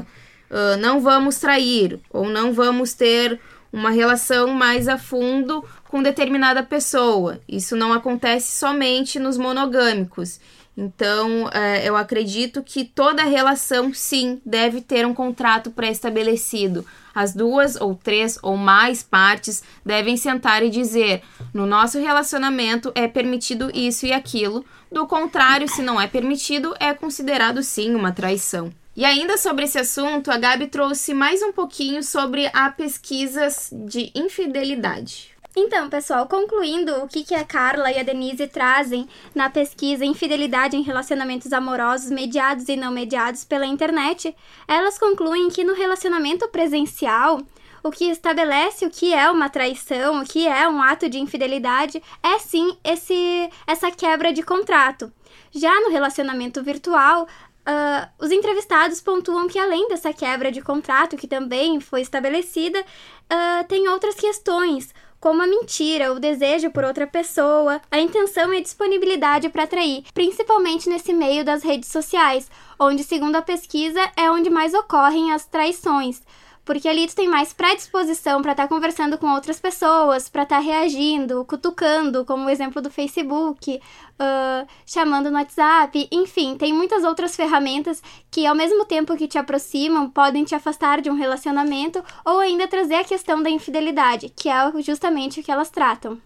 Uh, 0.49 0.77
não 0.79 0.99
vamos 0.99 1.37
trair, 1.37 1.99
ou 2.09 2.27
não 2.27 2.53
vamos 2.53 2.93
ter 2.93 3.39
uma 3.71 3.91
relação 3.91 4.47
mais 4.47 4.87
a 4.87 4.97
fundo 4.97 5.63
com 5.87 6.01
determinada 6.01 6.63
pessoa. 6.63 7.39
Isso 7.47 7.75
não 7.75 7.93
acontece 7.93 8.57
somente 8.57 9.19
nos 9.19 9.37
monogâmicos. 9.37 10.39
Então, 10.81 11.49
é, 11.51 11.85
eu 11.85 11.97
acredito 11.97 12.63
que 12.63 12.85
toda 12.85 13.25
relação, 13.25 13.93
sim, 13.93 14.39
deve 14.45 14.79
ter 14.79 15.05
um 15.05 15.13
contrato 15.13 15.71
pré-estabelecido. 15.71 16.85
As 17.13 17.33
duas 17.33 17.75
ou 17.75 17.95
três 17.95 18.39
ou 18.41 18.55
mais 18.55 19.03
partes 19.03 19.61
devem 19.85 20.15
sentar 20.15 20.63
e 20.63 20.69
dizer: 20.69 21.21
no 21.53 21.65
nosso 21.65 21.99
relacionamento 21.99 22.93
é 22.95 23.09
permitido 23.09 23.69
isso 23.73 24.05
e 24.05 24.13
aquilo. 24.13 24.63
Do 24.89 25.05
contrário, 25.05 25.67
se 25.67 25.81
não 25.81 25.99
é 25.99 26.07
permitido, 26.07 26.73
é 26.79 26.93
considerado 26.93 27.61
sim 27.61 27.93
uma 27.93 28.13
traição. 28.13 28.71
E 28.95 29.03
ainda 29.03 29.37
sobre 29.37 29.65
esse 29.65 29.77
assunto, 29.77 30.31
a 30.31 30.37
Gabi 30.37 30.67
trouxe 30.67 31.13
mais 31.13 31.41
um 31.41 31.51
pouquinho 31.51 32.01
sobre 32.01 32.49
a 32.53 32.69
pesquisas 32.69 33.69
de 33.73 34.13
infidelidade. 34.15 35.31
Então, 35.61 35.89
pessoal, 35.89 36.25
concluindo 36.25 37.03
o 37.03 37.07
que, 37.07 37.21
que 37.21 37.35
a 37.35 37.43
Carla 37.43 37.91
e 37.91 37.99
a 37.99 38.03
Denise 38.03 38.47
trazem 38.47 39.09
na 39.35 39.49
pesquisa 39.49 40.05
Infidelidade 40.05 40.77
em 40.77 40.81
Relacionamentos 40.81 41.51
Amorosos 41.51 42.09
Mediados 42.09 42.69
e 42.69 42.77
Não 42.77 42.93
Mediados 42.93 43.43
pela 43.43 43.65
Internet, 43.65 44.33
elas 44.65 44.97
concluem 44.97 45.49
que 45.49 45.65
no 45.65 45.73
relacionamento 45.73 46.47
presencial, 46.47 47.41
o 47.83 47.91
que 47.91 48.05
estabelece 48.05 48.85
o 48.85 48.89
que 48.89 49.13
é 49.13 49.29
uma 49.29 49.49
traição, 49.49 50.21
o 50.21 50.25
que 50.25 50.47
é 50.47 50.65
um 50.65 50.81
ato 50.81 51.09
de 51.09 51.19
infidelidade, 51.19 52.01
é 52.23 52.39
sim 52.39 52.77
esse, 52.81 53.49
essa 53.67 53.91
quebra 53.91 54.31
de 54.31 54.41
contrato. 54.41 55.11
Já 55.51 55.77
no 55.81 55.89
relacionamento 55.89 56.63
virtual, 56.63 57.27
Uh, 57.59 58.09
os 58.17 58.31
entrevistados 58.31 58.99
pontuam 58.99 59.47
que, 59.47 59.59
além 59.59 59.89
dessa 59.89 60.11
quebra 60.11 60.51
de 60.51 60.59
contrato, 60.59 61.15
que 61.15 61.27
também 61.27 61.79
foi 61.79 62.01
estabelecida, 62.01 62.79
uh, 62.81 63.67
tem 63.67 63.87
outras 63.89 64.15
questões, 64.15 64.91
como 65.19 65.41
a 65.41 65.47
mentira, 65.47 66.13
o 66.13 66.19
desejo 66.19 66.71
por 66.71 66.83
outra 66.83 67.05
pessoa, 67.05 67.81
a 67.91 67.99
intenção 67.99 68.53
e 68.53 68.57
a 68.57 68.61
disponibilidade 68.61 69.49
para 69.49 69.63
atrair, 69.63 70.03
principalmente 70.13 70.87
nesse 70.87 71.13
meio 71.13 71.43
das 71.43 71.63
redes 71.63 71.89
sociais, 71.89 72.49
onde, 72.79 73.03
segundo 73.03 73.35
a 73.35 73.41
pesquisa, 73.41 73.99
é 74.15 74.31
onde 74.31 74.49
mais 74.49 74.73
ocorrem 74.73 75.31
as 75.31 75.45
traições 75.45 76.21
porque 76.63 76.87
ali 76.87 77.07
tu 77.07 77.15
tem 77.15 77.27
mais 77.27 77.53
predisposição 77.53 78.41
para 78.41 78.51
estar 78.51 78.63
tá 78.63 78.69
conversando 78.69 79.17
com 79.17 79.27
outras 79.33 79.59
pessoas, 79.59 80.29
para 80.29 80.43
estar 80.43 80.57
tá 80.57 80.61
reagindo, 80.61 81.43
cutucando, 81.45 82.23
como 82.25 82.45
o 82.45 82.49
exemplo 82.49 82.81
do 82.81 82.91
Facebook, 82.91 83.79
uh, 84.19 84.67
chamando 84.85 85.31
no 85.31 85.37
WhatsApp, 85.37 86.07
enfim, 86.11 86.57
tem 86.57 86.73
muitas 86.73 87.03
outras 87.03 87.35
ferramentas 87.35 88.03
que, 88.29 88.45
ao 88.45 88.55
mesmo 88.55 88.85
tempo 88.85 89.17
que 89.17 89.27
te 89.27 89.37
aproximam, 89.37 90.09
podem 90.09 90.43
te 90.43 90.53
afastar 90.53 91.01
de 91.01 91.09
um 91.09 91.15
relacionamento 91.15 92.03
ou 92.23 92.39
ainda 92.39 92.67
trazer 92.67 92.95
a 92.95 93.03
questão 93.03 93.41
da 93.41 93.49
infidelidade, 93.49 94.29
que 94.29 94.49
é 94.49 94.81
justamente 94.81 95.39
o 95.39 95.43
que 95.43 95.51
elas 95.51 95.69
tratam. 95.69 96.21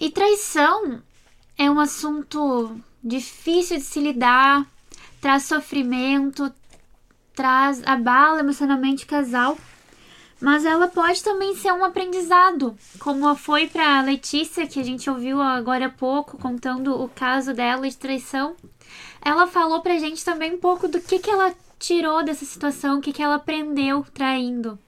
E 0.00 0.10
traição 0.10 1.02
é 1.56 1.70
um 1.70 1.78
assunto 1.78 2.76
difícil 3.02 3.76
de 3.76 3.84
se 3.84 4.00
lidar, 4.00 4.66
traz 5.20 5.44
sofrimento, 5.44 6.52
traz 7.34 7.82
abala 7.84 8.40
emocionalmente 8.40 9.04
o 9.04 9.08
casal, 9.08 9.56
Mas 10.40 10.64
ela 10.64 10.88
pode 10.88 11.22
também 11.22 11.54
ser 11.56 11.72
um 11.72 11.84
aprendizado, 11.84 12.76
como 12.98 13.34
foi 13.34 13.66
para 13.66 14.02
Letícia, 14.02 14.66
que 14.66 14.78
a 14.78 14.82
gente 14.82 15.08
ouviu 15.08 15.40
agora 15.40 15.86
há 15.86 15.88
pouco, 15.88 16.36
contando 16.36 17.00
o 17.00 17.08
caso 17.08 17.54
dela 17.54 17.88
de 17.88 17.96
traição. 17.96 18.54
Ela 19.24 19.46
falou 19.46 19.80
pra 19.80 19.96
gente 19.96 20.22
também 20.24 20.54
um 20.54 20.58
pouco 20.58 20.86
do 20.86 21.00
que, 21.00 21.18
que 21.18 21.30
ela 21.30 21.54
tirou 21.78 22.22
dessa 22.22 22.44
situação, 22.44 22.98
o 22.98 23.00
que, 23.00 23.12
que 23.12 23.22
ela 23.22 23.36
aprendeu 23.36 24.04
traindo. 24.12 24.78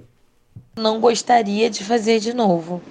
Não 0.77 1.01
gostaria 1.01 1.71
de 1.71 1.83
fazer 1.85 2.21
de 2.21 2.35
novo. 2.35 2.83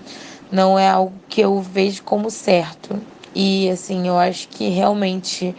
Não 0.51 0.79
é 0.79 0.89
algo 0.89 1.13
que 1.29 1.41
eu 1.41 1.61
vejo 1.61 2.01
como 2.01 2.31
certo. 2.31 2.99
E 3.35 3.69
assim, 3.69 4.07
eu 4.07 4.17
acho 4.17 4.47
que 4.47 4.69
realmente 4.69 5.55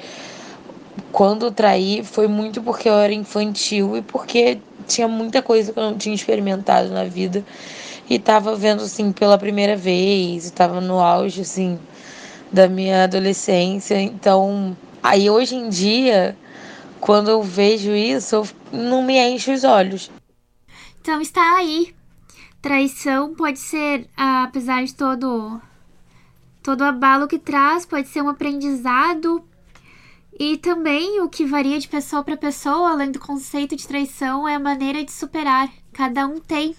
quando 1.17 1.51
traí 1.51 2.05
foi 2.05 2.29
muito 2.29 2.63
porque 2.63 2.87
eu 2.87 2.93
era 2.93 3.15
infantil 3.15 3.97
e 3.97 4.03
porque 4.03 4.59
tinha 4.87 5.09
muita 5.09 5.41
coisa 5.41 5.73
que 5.73 5.79
eu 5.79 5.83
não 5.83 5.97
tinha 5.97 6.15
experimentado 6.15 6.91
na 6.91 7.05
vida 7.05 7.43
e 8.07 8.19
tava 8.19 8.55
vendo 8.55 8.83
assim 8.83 9.11
pela 9.13 9.39
primeira 9.39 9.75
vez, 9.79 10.45
estava 10.45 10.79
no 10.79 11.01
auge 11.01 11.41
assim 11.41 11.79
da 12.53 12.69
minha 12.69 13.05
adolescência. 13.05 13.99
Então, 13.99 14.77
aí 15.03 15.31
hoje 15.31 15.55
em 15.55 15.71
dia, 15.71 16.37
quando 17.01 17.31
eu 17.31 17.43
vejo 17.43 17.93
isso, 17.93 18.43
não 18.71 19.03
me 19.03 19.19
enche 19.19 19.55
os 19.55 19.65
olhos. 19.65 20.11
Então 21.01 21.19
está 21.23 21.57
aí. 21.57 21.95
Traição 22.61 23.35
pode 23.35 23.59
ser, 23.59 24.07
apesar 24.15 24.85
de 24.85 24.95
todo 24.95 25.63
todo 26.63 26.83
abalo 26.83 27.27
que 27.27 27.39
traz, 27.39 27.87
pode 27.87 28.07
ser 28.07 28.21
um 28.21 28.29
aprendizado 28.29 29.43
e 30.39 30.59
também 30.59 31.21
o 31.23 31.31
que 31.31 31.47
varia 31.47 31.79
de 31.79 31.89
pessoa 31.89 32.23
para 32.23 32.37
pessoa, 32.37 32.91
além 32.91 33.11
do 33.11 33.19
conceito 33.19 33.75
de 33.75 33.89
traição, 33.89 34.47
é 34.47 34.55
a 34.55 34.61
maneira 34.61 35.03
de 35.03 35.11
superar. 35.11 35.71
Cada 35.93 36.27
um 36.27 36.39
tem 36.39 36.77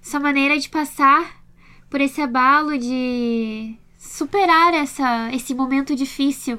sua 0.00 0.18
maneira 0.18 0.58
de 0.58 0.68
passar 0.70 1.42
por 1.90 2.00
esse 2.00 2.22
abalo, 2.22 2.78
de 2.78 3.76
superar 3.98 4.72
essa, 4.72 5.30
esse 5.32 5.54
momento 5.54 5.94
difícil. 5.94 6.56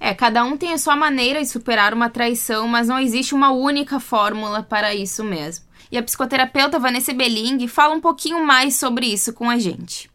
É, 0.00 0.12
cada 0.12 0.44
um 0.44 0.56
tem 0.56 0.72
a 0.72 0.78
sua 0.78 0.96
maneira 0.96 1.40
de 1.40 1.48
superar 1.48 1.94
uma 1.94 2.10
traição, 2.10 2.66
mas 2.66 2.88
não 2.88 2.98
existe 2.98 3.34
uma 3.34 3.52
única 3.52 4.00
fórmula 4.00 4.64
para 4.64 4.94
isso 4.94 5.22
mesmo. 5.22 5.64
E 5.92 5.96
a 5.96 6.02
psicoterapeuta 6.02 6.80
Vanessa 6.80 7.14
Belling 7.14 7.68
fala 7.68 7.94
um 7.94 8.00
pouquinho 8.00 8.44
mais 8.44 8.74
sobre 8.74 9.06
isso 9.06 9.32
com 9.32 9.48
a 9.48 9.58
gente. 9.58 10.10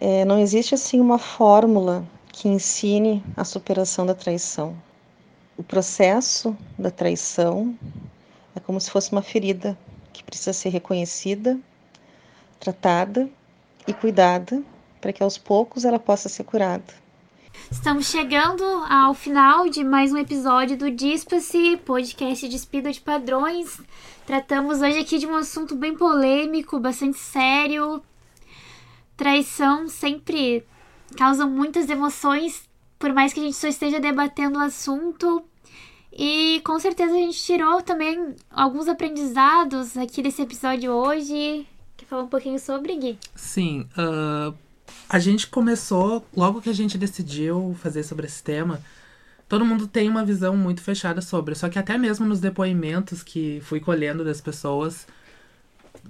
É, 0.00 0.24
não 0.24 0.38
existe 0.38 0.74
assim 0.74 1.00
uma 1.00 1.18
fórmula 1.18 2.06
que 2.38 2.46
ensine 2.46 3.20
a 3.36 3.42
superação 3.42 4.06
da 4.06 4.14
traição. 4.14 4.80
O 5.56 5.62
processo 5.64 6.56
da 6.78 6.88
traição 6.88 7.76
é 8.54 8.60
como 8.60 8.80
se 8.80 8.88
fosse 8.88 9.10
uma 9.10 9.22
ferida 9.22 9.76
que 10.12 10.22
precisa 10.22 10.52
ser 10.52 10.68
reconhecida, 10.68 11.58
tratada 12.60 13.28
e 13.88 13.92
cuidada 13.92 14.62
para 15.00 15.12
que 15.12 15.20
aos 15.20 15.36
poucos 15.36 15.84
ela 15.84 15.98
possa 15.98 16.28
ser 16.28 16.44
curada. 16.44 16.94
Estamos 17.72 18.06
chegando 18.06 18.62
ao 18.88 19.14
final 19.14 19.68
de 19.68 19.82
mais 19.82 20.12
um 20.12 20.16
episódio 20.16 20.76
do 20.76 20.92
Dispa-se, 20.92 21.76
podcast 21.78 22.48
Despida 22.48 22.92
de 22.92 23.00
Padrões. 23.00 23.80
Tratamos 24.24 24.80
hoje 24.80 25.00
aqui 25.00 25.18
de 25.18 25.26
um 25.26 25.34
assunto 25.34 25.74
bem 25.74 25.96
polêmico, 25.96 26.78
bastante 26.78 27.18
sério. 27.18 28.00
Traição 29.16 29.88
sempre 29.88 30.64
causam 31.16 31.48
muitas 31.48 31.88
emoções, 31.88 32.68
por 32.98 33.12
mais 33.12 33.32
que 33.32 33.40
a 33.40 33.42
gente 33.42 33.56
só 33.56 33.68
esteja 33.68 34.00
debatendo 34.00 34.58
o 34.58 34.62
assunto. 34.62 35.42
E 36.12 36.60
com 36.64 36.78
certeza 36.80 37.12
a 37.12 37.18
gente 37.18 37.40
tirou 37.42 37.80
também 37.82 38.34
alguns 38.50 38.88
aprendizados 38.88 39.96
aqui 39.96 40.22
desse 40.22 40.42
episódio 40.42 40.90
hoje. 40.90 41.66
Quer 41.96 42.06
falar 42.06 42.22
um 42.24 42.28
pouquinho 42.28 42.58
sobre, 42.58 42.96
Gui? 42.96 43.18
Sim, 43.34 43.86
uh, 43.96 44.54
a 45.08 45.18
gente 45.18 45.46
começou, 45.46 46.24
logo 46.36 46.60
que 46.60 46.70
a 46.70 46.74
gente 46.74 46.98
decidiu 46.98 47.76
fazer 47.80 48.02
sobre 48.02 48.26
esse 48.26 48.42
tema, 48.42 48.80
todo 49.48 49.64
mundo 49.64 49.86
tem 49.86 50.08
uma 50.08 50.24
visão 50.24 50.56
muito 50.56 50.82
fechada 50.82 51.20
sobre. 51.20 51.54
Só 51.54 51.68
que 51.68 51.78
até 51.78 51.96
mesmo 51.96 52.26
nos 52.26 52.40
depoimentos 52.40 53.22
que 53.22 53.60
fui 53.62 53.80
colhendo 53.80 54.24
das 54.24 54.40
pessoas, 54.40 55.06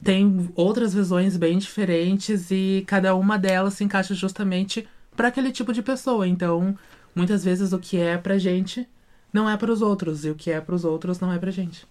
tem 0.03 0.51
outras 0.55 0.95
visões 0.95 1.37
bem 1.37 1.59
diferentes 1.59 2.51
e 2.51 2.85
cada 2.87 3.15
uma 3.15 3.39
delas 3.39 3.75
se 3.75 3.85
encaixa 3.85 4.15
justamente 4.15 4.89
para 5.17 5.29
aquele 5.29 5.51
tipo 5.51 5.73
de 5.73 5.83
pessoa. 5.83 6.27
Então, 6.27 6.77
muitas 7.15 7.45
vezes 7.45 7.73
o 7.73 7.79
que 7.79 7.97
é 7.97 8.17
pra 8.17 8.39
gente 8.39 8.89
não 9.33 9.49
é 9.49 9.57
para 9.57 9.73
os 9.73 9.83
outros 9.83 10.25
e 10.25 10.31
o 10.31 10.35
que 10.35 10.51
é 10.51 10.61
para 10.61 10.75
os 10.75 10.85
outros 10.85 11.21
não 11.21 11.33
é 11.33 11.39
pra 11.39 11.51
gente. 11.51 11.87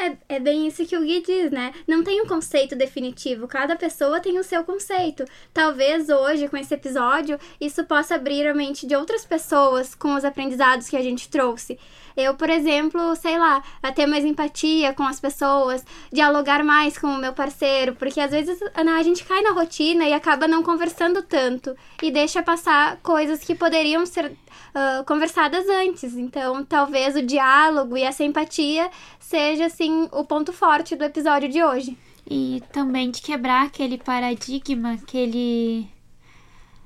É, 0.00 0.16
é 0.36 0.38
bem 0.38 0.68
isso 0.68 0.86
que 0.86 0.96
o 0.96 1.00
Gui 1.00 1.20
diz, 1.22 1.50
né? 1.50 1.74
Não 1.84 2.04
tem 2.04 2.22
um 2.22 2.26
conceito 2.26 2.76
definitivo, 2.76 3.48
cada 3.48 3.74
pessoa 3.74 4.20
tem 4.20 4.38
o 4.38 4.44
seu 4.44 4.62
conceito. 4.62 5.24
Talvez 5.52 6.08
hoje, 6.08 6.48
com 6.48 6.56
esse 6.56 6.72
episódio, 6.72 7.36
isso 7.60 7.82
possa 7.82 8.14
abrir 8.14 8.46
a 8.46 8.54
mente 8.54 8.86
de 8.86 8.94
outras 8.94 9.24
pessoas 9.24 9.96
com 9.96 10.14
os 10.14 10.24
aprendizados 10.24 10.88
que 10.88 10.96
a 10.96 11.02
gente 11.02 11.28
trouxe. 11.28 11.76
Eu, 12.16 12.34
por 12.34 12.50
exemplo, 12.50 13.14
sei 13.14 13.38
lá, 13.38 13.62
ter 13.94 14.06
mais 14.06 14.24
empatia 14.24 14.92
com 14.92 15.04
as 15.04 15.20
pessoas, 15.20 15.84
dialogar 16.12 16.64
mais 16.64 16.98
com 16.98 17.06
o 17.06 17.18
meu 17.18 17.32
parceiro, 17.32 17.94
porque 17.94 18.20
às 18.20 18.32
vezes 18.32 18.58
a 18.74 19.02
gente 19.04 19.24
cai 19.24 19.40
na 19.40 19.52
rotina 19.52 20.04
e 20.04 20.12
acaba 20.12 20.48
não 20.48 20.62
conversando 20.62 21.22
tanto 21.22 21.76
e 22.02 22.10
deixa 22.10 22.42
passar 22.42 22.96
coisas 23.02 23.44
que 23.44 23.54
poderiam 23.54 24.04
ser 24.04 24.26
uh, 24.32 25.04
conversadas 25.04 25.68
antes. 25.68 26.16
Então, 26.16 26.64
talvez 26.64 27.14
o 27.14 27.22
diálogo 27.22 27.96
e 27.96 28.02
essa 28.02 28.24
empatia 28.24 28.90
seja, 29.20 29.66
assim, 29.66 29.87
o 30.12 30.24
ponto 30.24 30.52
forte 30.52 30.96
do 30.96 31.04
episódio 31.04 31.48
de 31.48 31.62
hoje. 31.62 31.96
E 32.28 32.62
também 32.72 33.10
de 33.10 33.22
quebrar 33.22 33.66
aquele 33.66 33.98
paradigma, 33.98 34.92
aquele. 34.92 35.88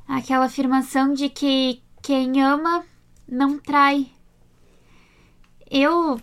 aquela 0.06 0.46
afirmação 0.46 1.12
de 1.12 1.28
que 1.28 1.82
quem 2.02 2.42
ama 2.42 2.84
não 3.28 3.58
trai. 3.58 4.06
Eu 5.70 6.20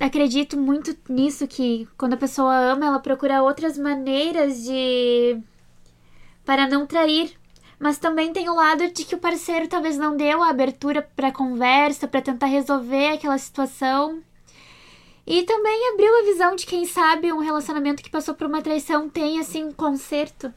acredito 0.00 0.56
muito 0.58 0.96
nisso 1.08 1.46
que 1.46 1.88
quando 1.96 2.14
a 2.14 2.18
pessoa 2.18 2.54
ama, 2.54 2.86
ela 2.86 3.00
procura 3.00 3.42
outras 3.42 3.76
maneiras 3.76 4.62
de 4.64 5.40
para 6.44 6.68
não 6.68 6.86
trair. 6.86 7.32
Mas 7.78 7.98
também 7.98 8.32
tem 8.32 8.48
o 8.48 8.54
lado 8.54 8.88
de 8.92 9.04
que 9.04 9.14
o 9.14 9.18
parceiro 9.18 9.68
talvez 9.68 9.98
não 9.98 10.16
deu 10.16 10.42
a 10.42 10.48
abertura 10.48 11.02
para 11.02 11.32
conversa, 11.32 12.06
para 12.06 12.22
tentar 12.22 12.46
resolver 12.46 13.08
aquela 13.08 13.36
situação. 13.36 14.22
E 15.26 15.42
também 15.44 15.92
abriu 15.92 16.18
a 16.18 16.24
visão 16.24 16.54
de 16.54 16.66
quem 16.66 16.84
sabe 16.86 17.32
um 17.32 17.40
relacionamento 17.40 18.02
que 18.02 18.10
passou 18.10 18.34
por 18.34 18.46
uma 18.46 18.60
traição 18.60 19.08
tem 19.08 19.40
assim 19.40 19.64
um 19.64 19.72
conserto. 19.72 20.52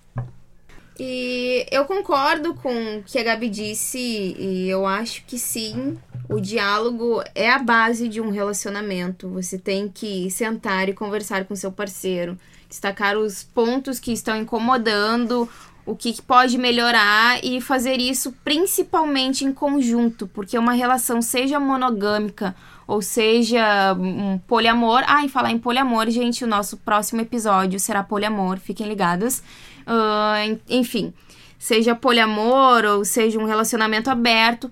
E 1.00 1.66
eu 1.72 1.86
concordo 1.86 2.56
com 2.56 2.98
o 2.98 3.04
que 3.04 3.20
a 3.20 3.24
Gabi 3.24 3.50
disse 3.50 4.00
e 4.00 4.68
eu 4.68 4.86
acho 4.86 5.24
que 5.26 5.38
sim, 5.38 5.98
o 6.28 6.40
diálogo 6.40 7.22
é 7.36 7.52
a 7.52 7.60
base 7.60 8.08
de 8.10 8.20
um 8.20 8.32
relacionamento. 8.32 9.30
Você 9.30 9.58
tem 9.58 9.88
que 9.88 10.30
sentar 10.32 10.90
e 10.90 10.94
conversar 10.94 11.46
com 11.46 11.56
seu 11.56 11.72
parceiro, 11.72 12.38
destacar 12.68 13.16
os 13.16 13.44
pontos 13.44 14.00
que 14.00 14.12
estão 14.12 14.36
incomodando, 14.36 15.48
o 15.86 15.96
que 15.96 16.20
pode 16.22 16.58
melhorar 16.58 17.40
e 17.44 17.62
fazer 17.62 18.00
isso 18.00 18.34
principalmente 18.44 19.46
em 19.46 19.54
conjunto, 19.54 20.28
porque 20.28 20.58
uma 20.58 20.74
relação 20.74 21.22
seja 21.22 21.60
monogâmica 21.60 22.56
ou 22.88 23.02
seja 23.02 23.94
um 24.00 24.38
poliamor. 24.40 25.04
Ah, 25.06 25.26
e 25.26 25.30
falar 25.30 25.52
em 25.52 25.60
poliamor, 25.60 26.10
gente, 26.10 26.44
o 26.44 26.48
nosso 26.48 26.78
próximo 26.78 27.22
episódio 27.22 27.80
será 27.80 28.02
poliamor, 28.02 28.58
fiquem 28.58 28.88
ligados. 28.88 29.40
Uh, 29.86 30.60
enfim, 30.70 31.14
seja 31.60 31.94
poliamor 31.94 32.86
ou 32.86 33.04
seja 33.04 33.38
um 33.38 33.46
relacionamento 33.46 34.10
aberto, 34.10 34.72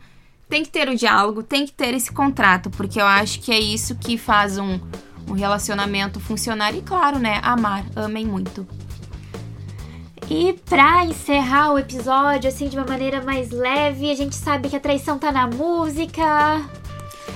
tem 0.50 0.64
que 0.64 0.70
ter 0.70 0.88
o 0.88 0.96
diálogo, 0.96 1.44
tem 1.44 1.66
que 1.66 1.74
ter 1.74 1.94
esse 1.94 2.12
contrato, 2.12 2.70
porque 2.70 3.02
eu 3.02 3.06
acho 3.06 3.42
que 3.42 3.52
é 3.52 3.60
isso 3.60 3.96
que 3.96 4.18
faz 4.18 4.58
um, 4.58 4.80
um 5.28 5.34
relacionamento 5.34 6.20
funcionar 6.20 6.74
e, 6.76 6.82
claro, 6.82 7.20
né, 7.20 7.40
amar, 7.44 7.86
amem 7.96 8.26
muito. 8.26 8.66
E 10.30 10.54
pra 10.68 11.06
encerrar 11.06 11.72
o 11.72 11.80
episódio, 11.80 12.48
assim, 12.48 12.68
de 12.68 12.78
uma 12.78 12.86
maneira 12.86 13.22
mais 13.22 13.52
leve, 13.52 14.10
a 14.10 14.16
gente 14.16 14.36
sabe 14.36 14.70
que 14.70 14.76
a 14.76 14.80
traição 14.80 15.20
tá 15.20 15.32
na 15.32 15.46
música, 15.46 16.64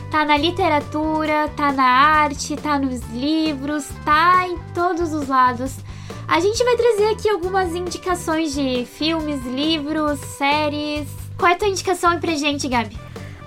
tá 0.10 0.26
na 0.26 0.38
literatura, 0.38 1.50
tá 1.56 1.72
na 1.72 1.84
arte, 1.84 2.56
tá 2.56 2.78
nos 2.80 3.02
livros, 3.12 3.88
tá 4.04 4.48
em 4.48 4.58
todos 4.74 5.14
os 5.14 5.28
lados. 5.28 5.78
A 6.28 6.40
gente 6.40 6.64
vai 6.64 6.76
trazer 6.76 7.10
aqui 7.10 7.30
algumas 7.30 7.74
indicações 7.74 8.54
de 8.54 8.86
filmes, 8.86 9.44
livros, 9.46 10.20
séries. 10.20 11.08
Qual 11.38 11.52
é 11.52 11.56
a 11.56 11.58
tua 11.58 11.68
indicação 11.68 12.12
aí 12.12 12.20
pra 12.20 12.36
gente, 12.36 12.68
Gabi? 12.68 12.98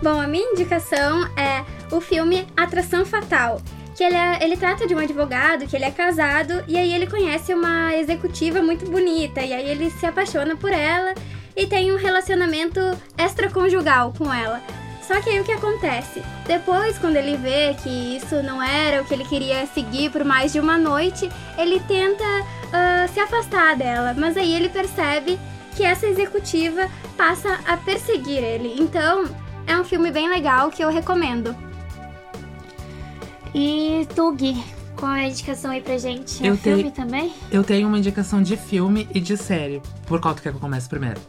Bom, 0.02 0.20
a 0.20 0.26
minha 0.26 0.50
indicação 0.50 1.24
é 1.36 1.64
o 1.94 2.00
filme 2.00 2.46
Atração 2.56 3.04
Fatal 3.04 3.60
que 3.94 4.02
ele, 4.02 4.16
é, 4.16 4.38
ele 4.42 4.56
trata 4.56 4.86
de 4.86 4.94
um 4.94 4.98
advogado, 4.98 5.66
que 5.66 5.76
ele 5.76 5.84
é 5.84 5.90
casado, 5.90 6.64
e 6.66 6.76
aí 6.76 6.92
ele 6.92 7.06
conhece 7.06 7.52
uma 7.52 7.94
executiva 7.94 8.62
muito 8.62 8.90
bonita, 8.90 9.42
e 9.42 9.52
aí 9.52 9.68
ele 9.70 9.90
se 9.90 10.06
apaixona 10.06 10.56
por 10.56 10.72
ela 10.72 11.14
e 11.54 11.66
tem 11.66 11.92
um 11.92 11.96
relacionamento 11.96 12.80
extraconjugal 13.18 14.12
com 14.16 14.32
ela. 14.32 14.62
Só 15.06 15.20
que 15.20 15.30
aí 15.30 15.40
o 15.40 15.44
que 15.44 15.52
acontece? 15.52 16.22
Depois, 16.46 16.96
quando 16.98 17.16
ele 17.16 17.36
vê 17.36 17.74
que 17.82 18.16
isso 18.16 18.42
não 18.42 18.62
era 18.62 19.02
o 19.02 19.04
que 19.04 19.12
ele 19.12 19.24
queria 19.24 19.66
seguir 19.66 20.10
por 20.10 20.24
mais 20.24 20.52
de 20.52 20.60
uma 20.60 20.78
noite, 20.78 21.28
ele 21.58 21.80
tenta 21.80 22.22
uh, 22.24 23.12
se 23.12 23.18
afastar 23.20 23.76
dela. 23.76 24.14
Mas 24.16 24.36
aí 24.36 24.52
ele 24.54 24.68
percebe 24.68 25.38
que 25.76 25.82
essa 25.84 26.06
executiva 26.06 26.88
passa 27.16 27.58
a 27.66 27.76
perseguir 27.76 28.38
ele. 28.42 28.76
Então, 28.78 29.24
é 29.66 29.76
um 29.76 29.84
filme 29.84 30.10
bem 30.12 30.28
legal 30.30 30.70
que 30.70 30.82
eu 30.82 30.88
recomendo. 30.90 31.54
E 33.54 34.06
tu, 34.14 34.32
Gui, 34.32 34.62
qual 34.96 35.12
é 35.12 35.24
a 35.24 35.28
indicação 35.28 35.70
aí 35.70 35.80
pra 35.80 35.98
gente? 35.98 36.42
É 36.44 36.48
Eu 36.50 36.56
filme 36.56 36.84
tenho- 36.84 36.94
também? 36.94 37.32
Eu 37.50 37.62
tenho 37.64 37.88
uma 37.88 37.98
indicação 37.98 38.42
de 38.42 38.56
filme 38.56 39.08
e 39.14 39.20
de 39.20 39.36
série. 39.36 39.82
Por 40.06 40.20
qual 40.20 40.34
tu 40.34 40.42
quer 40.42 40.50
que 40.50 40.56
eu 40.56 40.60
comece 40.60 40.88
primeiro? 40.88 41.20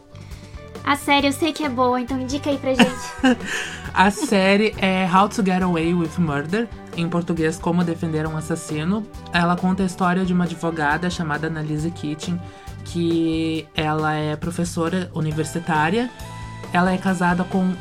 A 0.86 0.98
série 0.98 1.28
eu 1.28 1.32
sei 1.32 1.54
que 1.54 1.64
é 1.64 1.70
boa, 1.70 2.00
então 2.00 2.20
indica 2.20 2.50
aí 2.50 2.58
pra 2.58 2.74
gente. 2.74 3.38
A 3.94 4.12
série 4.12 4.76
é 4.80 5.08
How 5.08 5.30
to 5.30 5.44
Get 5.46 5.62
Away 5.62 5.94
with 5.94 6.18
Murder, 6.18 6.68
em 6.98 7.08
português 7.08 7.58
Como 7.58 7.84
Defender 7.84 8.28
um 8.28 8.36
Assassino. 8.36 9.06
Ela 9.32 9.56
conta 9.56 9.84
a 9.84 9.86
história 9.86 10.26
de 10.26 10.34
uma 10.34 10.44
advogada 10.44 11.10
chamada 11.10 11.48
Annalise 11.48 11.92
Keating, 11.92 12.40
que 12.86 13.68
ela 13.76 14.14
é 14.14 14.36
professora 14.36 15.10
universitária. 15.14 16.10
Ela 16.74 16.92
é 16.92 16.98
casada 16.98 17.44
com 17.44 17.74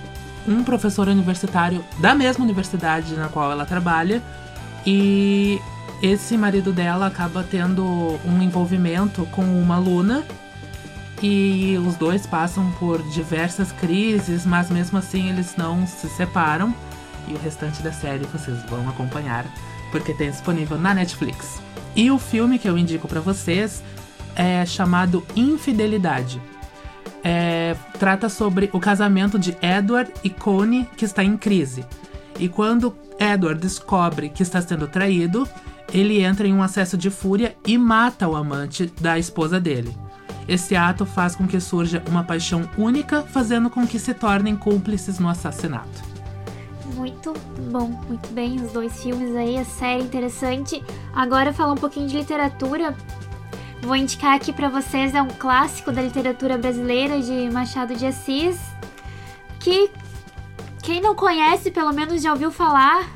um 0.47 0.63
professor 0.63 1.09
universitário 1.09 1.85
da 1.99 2.15
mesma 2.15 2.45
universidade 2.45 3.15
na 3.15 3.29
qual 3.29 3.51
ela 3.51 3.65
trabalha. 3.65 4.23
E 4.87 5.59
esse 6.03 6.37
marido 6.37 6.73
dela 6.73 7.07
acaba 7.07 7.43
tendo 7.43 7.85
um 8.25 8.43
envolvimento 8.43 9.27
com 9.33 9.43
uma 9.43 9.77
aluna 9.77 10.25
e 11.23 11.79
os 11.79 11.95
dois 11.97 12.27
passam 12.27 12.71
por 12.73 13.03
diversas 13.11 13.71
crises, 13.73 14.45
mas 14.45 14.71
mesmo 14.71 14.99
assim 14.99 15.29
eles 15.29 15.55
não 15.57 15.87
se 15.87 16.09
separam. 16.09 16.75
E 17.29 17.33
o 17.33 17.39
restante 17.39 17.83
da 17.83 17.93
série 17.93 18.25
vocês 18.27 18.59
vão 18.69 18.89
acompanhar, 18.89 19.47
porque 19.93 20.13
tem 20.13 20.31
disponível 20.31 20.77
na 20.77 20.93
Netflix. 20.93 21.61
E 21.95 22.11
o 22.11 22.19
filme 22.19 22.59
que 22.59 22.69
eu 22.69 22.77
indico 22.77 23.07
pra 23.07 23.21
vocês 23.21 23.83
é 24.35 24.67
chamado 24.67 25.25
Infidelidade. 25.37 26.43
É, 27.23 27.77
trata 27.99 28.29
sobre 28.29 28.69
o 28.73 28.81
casamento 28.81 29.39
de 29.39 29.57
Edward 29.63 30.13
e 30.25 30.31
Connie, 30.31 30.89
que 30.97 31.05
está 31.05 31.23
em 31.23 31.37
crise. 31.37 31.85
E 32.39 32.49
quando 32.49 32.97
Edward 33.19 33.61
descobre 33.61 34.29
que 34.29 34.43
está 34.43 34.61
sendo 34.61 34.89
traído, 34.89 35.49
ele 35.93 36.23
entra 36.23 36.49
em 36.49 36.53
um 36.53 36.63
acesso 36.63 36.97
de 36.97 37.11
fúria 37.11 37.55
e 37.65 37.79
mata 37.79 38.27
o 38.27 38.35
amante 38.35 38.93
da 39.01 39.19
esposa 39.19 39.61
dele. 39.61 39.95
Esse 40.49 40.75
ato 40.75 41.07
faz 41.07 41.37
com 41.37 41.47
que 41.47 41.61
surja 41.61 42.03
uma 42.09 42.25
paixão 42.25 42.69
única, 42.77 43.23
fazendo 43.23 43.71
com 43.71 43.87
que 43.87 43.99
se 43.99 44.13
tornem 44.13 44.57
cúmplices 44.57 45.19
no 45.19 45.29
assassinato. 45.29 46.13
Muito 46.95 47.33
bom, 47.71 47.89
muito 48.09 48.29
bem 48.33 48.57
os 48.61 48.73
dois 48.73 49.03
filmes 49.03 49.35
aí, 49.35 49.59
a 49.59 49.65
série 49.65 50.03
interessante. 50.03 50.83
Agora 51.15 51.53
falar 51.53 51.73
um 51.73 51.77
pouquinho 51.77 52.09
de 52.09 52.17
literatura. 52.17 52.95
Vou 53.83 53.97
indicar 53.97 54.35
aqui 54.35 54.53
pra 54.53 54.69
vocês 54.69 55.15
é 55.15 55.23
um 55.23 55.29
clássico 55.29 55.91
da 55.91 56.03
literatura 56.03 56.57
brasileira 56.57 57.21
de 57.21 57.51
Machado 57.51 57.97
de 57.97 58.07
Assis, 58.07 58.61
que 59.59 59.91
quem 60.83 61.01
não 61.01 61.15
conhece, 61.15 61.71
pelo 61.71 61.93
menos 61.93 62.23
já 62.23 62.33
ouviu 62.33 62.51
falar, 62.51 63.11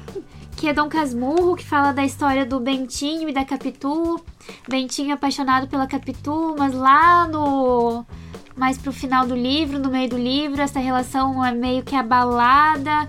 que 0.56 0.68
é 0.68 0.72
Dom 0.72 0.88
Casmurro, 0.88 1.54
que 1.54 1.64
fala 1.64 1.92
da 1.92 2.04
história 2.04 2.46
do 2.46 2.58
Bentinho 2.58 3.28
e 3.28 3.32
da 3.32 3.44
Capitu. 3.44 4.20
Bentinho 4.68 5.14
apaixonado 5.14 5.68
pela 5.68 5.86
Capitu, 5.86 6.54
mas 6.58 6.74
lá 6.74 7.26
no 7.28 8.04
mais 8.56 8.78
pro 8.78 8.92
final 8.92 9.26
do 9.26 9.36
livro, 9.36 9.78
no 9.78 9.90
meio 9.90 10.08
do 10.08 10.16
livro, 10.16 10.62
essa 10.62 10.80
relação 10.80 11.44
é 11.44 11.52
meio 11.52 11.82
que 11.82 11.94
abalada. 11.94 13.06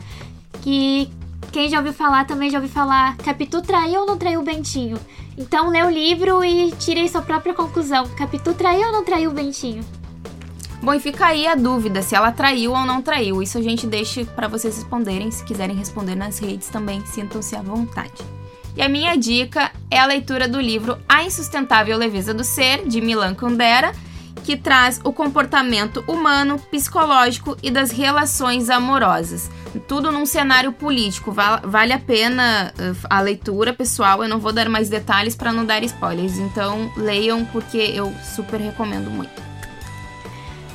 Que 0.62 1.10
quem 1.52 1.70
já 1.70 1.78
ouviu 1.78 1.94
falar 1.94 2.26
também 2.26 2.50
já 2.50 2.58
ouviu 2.58 2.72
falar. 2.72 3.16
Capitu 3.18 3.62
traiu 3.62 4.02
ou 4.02 4.06
não 4.06 4.18
traiu 4.18 4.42
o 4.42 4.44
Bentinho? 4.44 4.98
Então 5.38 5.70
lê 5.70 5.84
o 5.84 5.90
livro 5.90 6.44
e 6.44 6.72
tirem 6.74 7.08
sua 7.08 7.22
própria 7.22 7.54
conclusão. 7.54 8.08
Capitu 8.10 8.54
traiu 8.54 8.88
ou 8.88 8.92
não 8.92 9.04
traiu 9.06 9.32
o 9.32 9.34
Bentinho? 9.34 9.84
Bom, 10.82 10.94
e 10.94 11.00
fica 11.00 11.26
aí 11.26 11.48
a 11.48 11.56
dúvida 11.56 12.02
se 12.02 12.16
ela 12.16 12.32
traiu 12.32 12.72
ou 12.72 12.86
não 12.86 13.02
traiu. 13.02 13.42
Isso 13.42 13.58
a 13.58 13.62
gente 13.62 13.88
deixa 13.88 14.26
pra 14.26 14.48
vocês 14.48 14.76
responderem. 14.76 15.32
Se 15.32 15.44
quiserem 15.44 15.76
responder 15.76 16.16
nas 16.16 16.40
redes 16.40 16.70
também, 16.70 17.04
sintam-se 17.06 17.56
à 17.56 17.62
vontade. 17.62 18.37
E 18.78 18.82
a 18.82 18.88
minha 18.88 19.16
dica 19.18 19.72
é 19.90 19.98
a 20.00 20.06
leitura 20.06 20.48
do 20.48 20.62
livro 20.62 20.98
A 21.10 21.24
Insustentável 21.24 21.98
Leveza 21.98 22.34
do 22.34 22.44
Ser, 22.44 22.88
de 22.88 23.02
Milan 23.02 23.34
Kundera, 23.34 23.92
que 24.44 24.56
traz 24.56 25.02
o 25.04 25.12
comportamento 25.12 26.04
humano, 26.08 26.60
psicológico 26.72 27.58
e 27.64 27.72
das 27.72 27.90
relações 27.92 28.70
amorosas. 28.70 29.50
Tudo 29.88 30.12
num 30.12 30.26
cenário 30.26 30.72
político. 30.72 31.32
Va- 31.32 31.60
Vale 31.64 31.92
a 31.92 32.00
pena 32.00 32.72
uh, 32.80 32.98
a 33.10 33.20
leitura, 33.20 33.74
pessoal. 33.74 34.24
Eu 34.24 34.30
não 34.30 34.40
vou 34.40 34.54
dar 34.54 34.70
mais 34.70 34.90
detalhes 34.90 35.36
para 35.36 35.52
não 35.52 35.66
dar 35.66 35.84
spoilers. 35.84 36.38
Então, 36.38 36.90
leiam 36.96 37.44
porque 37.46 37.78
eu 37.78 38.14
super 38.36 38.60
recomendo 38.62 39.10
muito. 39.10 39.42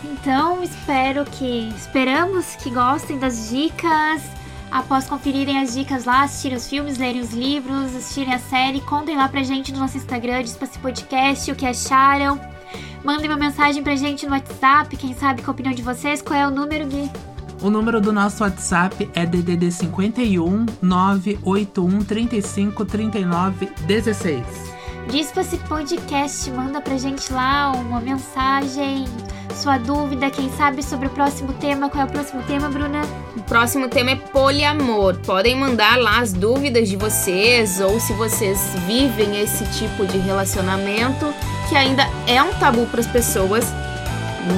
Então, 0.04 0.62
espero 0.62 1.24
que. 1.24 1.68
Esperamos 1.76 2.56
que 2.56 2.68
gostem 2.70 3.18
das 3.18 3.48
dicas. 3.48 4.22
Após 4.72 5.06
conferirem 5.06 5.58
as 5.58 5.74
dicas 5.74 6.06
lá, 6.06 6.22
assistirem 6.22 6.56
os 6.56 6.66
filmes, 6.66 6.96
lerem 6.96 7.20
os 7.20 7.30
livros, 7.32 7.94
assistirem 7.94 8.32
a 8.32 8.38
série, 8.38 8.80
contem 8.80 9.14
lá 9.14 9.28
pra 9.28 9.42
gente 9.42 9.70
no 9.70 9.78
nosso 9.78 9.98
Instagram, 9.98 10.42
Dispace 10.42 10.78
Podcast, 10.78 11.52
o 11.52 11.54
que 11.54 11.66
acharam. 11.66 12.40
Mandem 13.04 13.28
uma 13.28 13.36
mensagem 13.36 13.82
pra 13.82 13.94
gente 13.96 14.24
no 14.24 14.32
WhatsApp, 14.32 14.96
quem 14.96 15.12
sabe 15.12 15.42
com 15.42 15.50
a 15.50 15.52
opinião 15.52 15.74
de 15.74 15.82
vocês. 15.82 16.22
Qual 16.22 16.38
é 16.38 16.48
o 16.48 16.50
número, 16.50 16.86
Gui? 16.86 17.10
O 17.60 17.68
número 17.68 18.00
do 18.00 18.12
nosso 18.12 18.42
WhatsApp 18.42 19.10
é 19.14 19.26
DDD 19.26 19.70
51 19.70 20.64
981 20.80 21.98
35 22.04 22.84
39 22.86 23.66
16. 23.86 24.72
Dispa-se 25.10 25.58
Podcast, 25.58 26.50
manda 26.50 26.80
pra 26.80 26.96
gente 26.96 27.30
lá 27.30 27.72
uma 27.72 28.00
mensagem, 28.00 29.04
sua 29.52 29.78
dúvida, 29.78 30.30
quem 30.30 30.50
sabe 30.52 30.82
sobre 30.82 31.06
o 31.06 31.10
próximo 31.10 31.52
tema. 31.54 31.88
Qual 31.88 32.02
é 32.02 32.06
o 32.06 32.10
próximo 32.10 32.42
tema, 32.42 32.68
Bruna? 32.68 33.02
O 33.36 33.42
próximo 33.42 33.88
tema 33.88 34.10
é 34.10 34.16
poliamor. 34.16 35.16
Podem 35.26 35.56
mandar 35.56 35.98
lá 35.98 36.20
as 36.20 36.32
dúvidas 36.32 36.88
de 36.88 36.96
vocês 36.96 37.80
ou 37.80 37.98
se 38.00 38.12
vocês 38.14 38.58
vivem 38.86 39.40
esse 39.40 39.64
tipo 39.78 40.06
de 40.06 40.18
relacionamento 40.18 41.32
que 41.68 41.76
ainda 41.76 42.06
é 42.26 42.42
um 42.42 42.52
tabu 42.54 42.86
para 42.86 43.00
as 43.00 43.06
pessoas. 43.06 43.64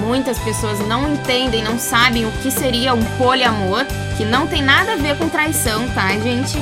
Muitas 0.00 0.38
pessoas 0.38 0.78
não 0.88 1.12
entendem, 1.12 1.62
não 1.62 1.78
sabem 1.78 2.24
o 2.24 2.32
que 2.42 2.50
seria 2.50 2.94
um 2.94 3.04
poliamor, 3.18 3.84
que 4.16 4.24
não 4.24 4.46
tem 4.46 4.62
nada 4.62 4.94
a 4.94 4.96
ver 4.96 5.16
com 5.18 5.28
traição, 5.28 5.86
tá, 5.90 6.08
gente? 6.18 6.56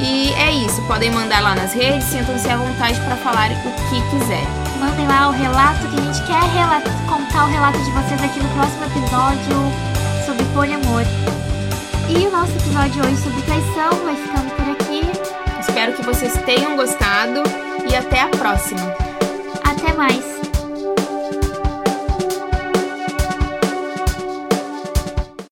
E 0.00 0.32
é 0.34 0.50
isso, 0.50 0.82
podem 0.86 1.10
mandar 1.10 1.40
lá 1.40 1.54
nas 1.54 1.72
redes, 1.72 2.04
sintam-se 2.04 2.48
à 2.48 2.56
vontade 2.56 3.00
para 3.00 3.16
falar 3.16 3.50
o 3.50 3.88
que 3.88 4.10
quiser. 4.10 4.65
Mandem 4.80 5.06
lá 5.06 5.28
o 5.28 5.32
relato 5.32 5.88
que 5.88 6.00
a 6.00 6.02
gente 6.02 6.26
quer 6.26 6.36
contar 7.08 7.46
o 7.46 7.48
relato 7.48 7.78
de 7.78 7.90
vocês 7.90 8.22
aqui 8.22 8.40
no 8.40 8.48
próximo 8.50 8.84
episódio 8.84 9.72
sobre 10.24 10.44
poliamor. 10.54 11.02
E 12.08 12.26
o 12.26 12.30
nosso 12.30 12.52
episódio 12.52 13.04
hoje 13.04 13.16
sobre 13.16 13.42
traição 13.42 13.90
vai 14.04 14.16
ficando 14.16 14.50
por 14.54 14.70
aqui. 14.70 15.02
Espero 15.60 15.92
que 15.92 16.02
vocês 16.02 16.32
tenham 16.44 16.76
gostado 16.76 17.42
e 17.88 17.94
até 17.94 18.22
a 18.22 18.28
próxima. 18.28 18.94
Até 19.64 19.92
mais! 19.94 20.35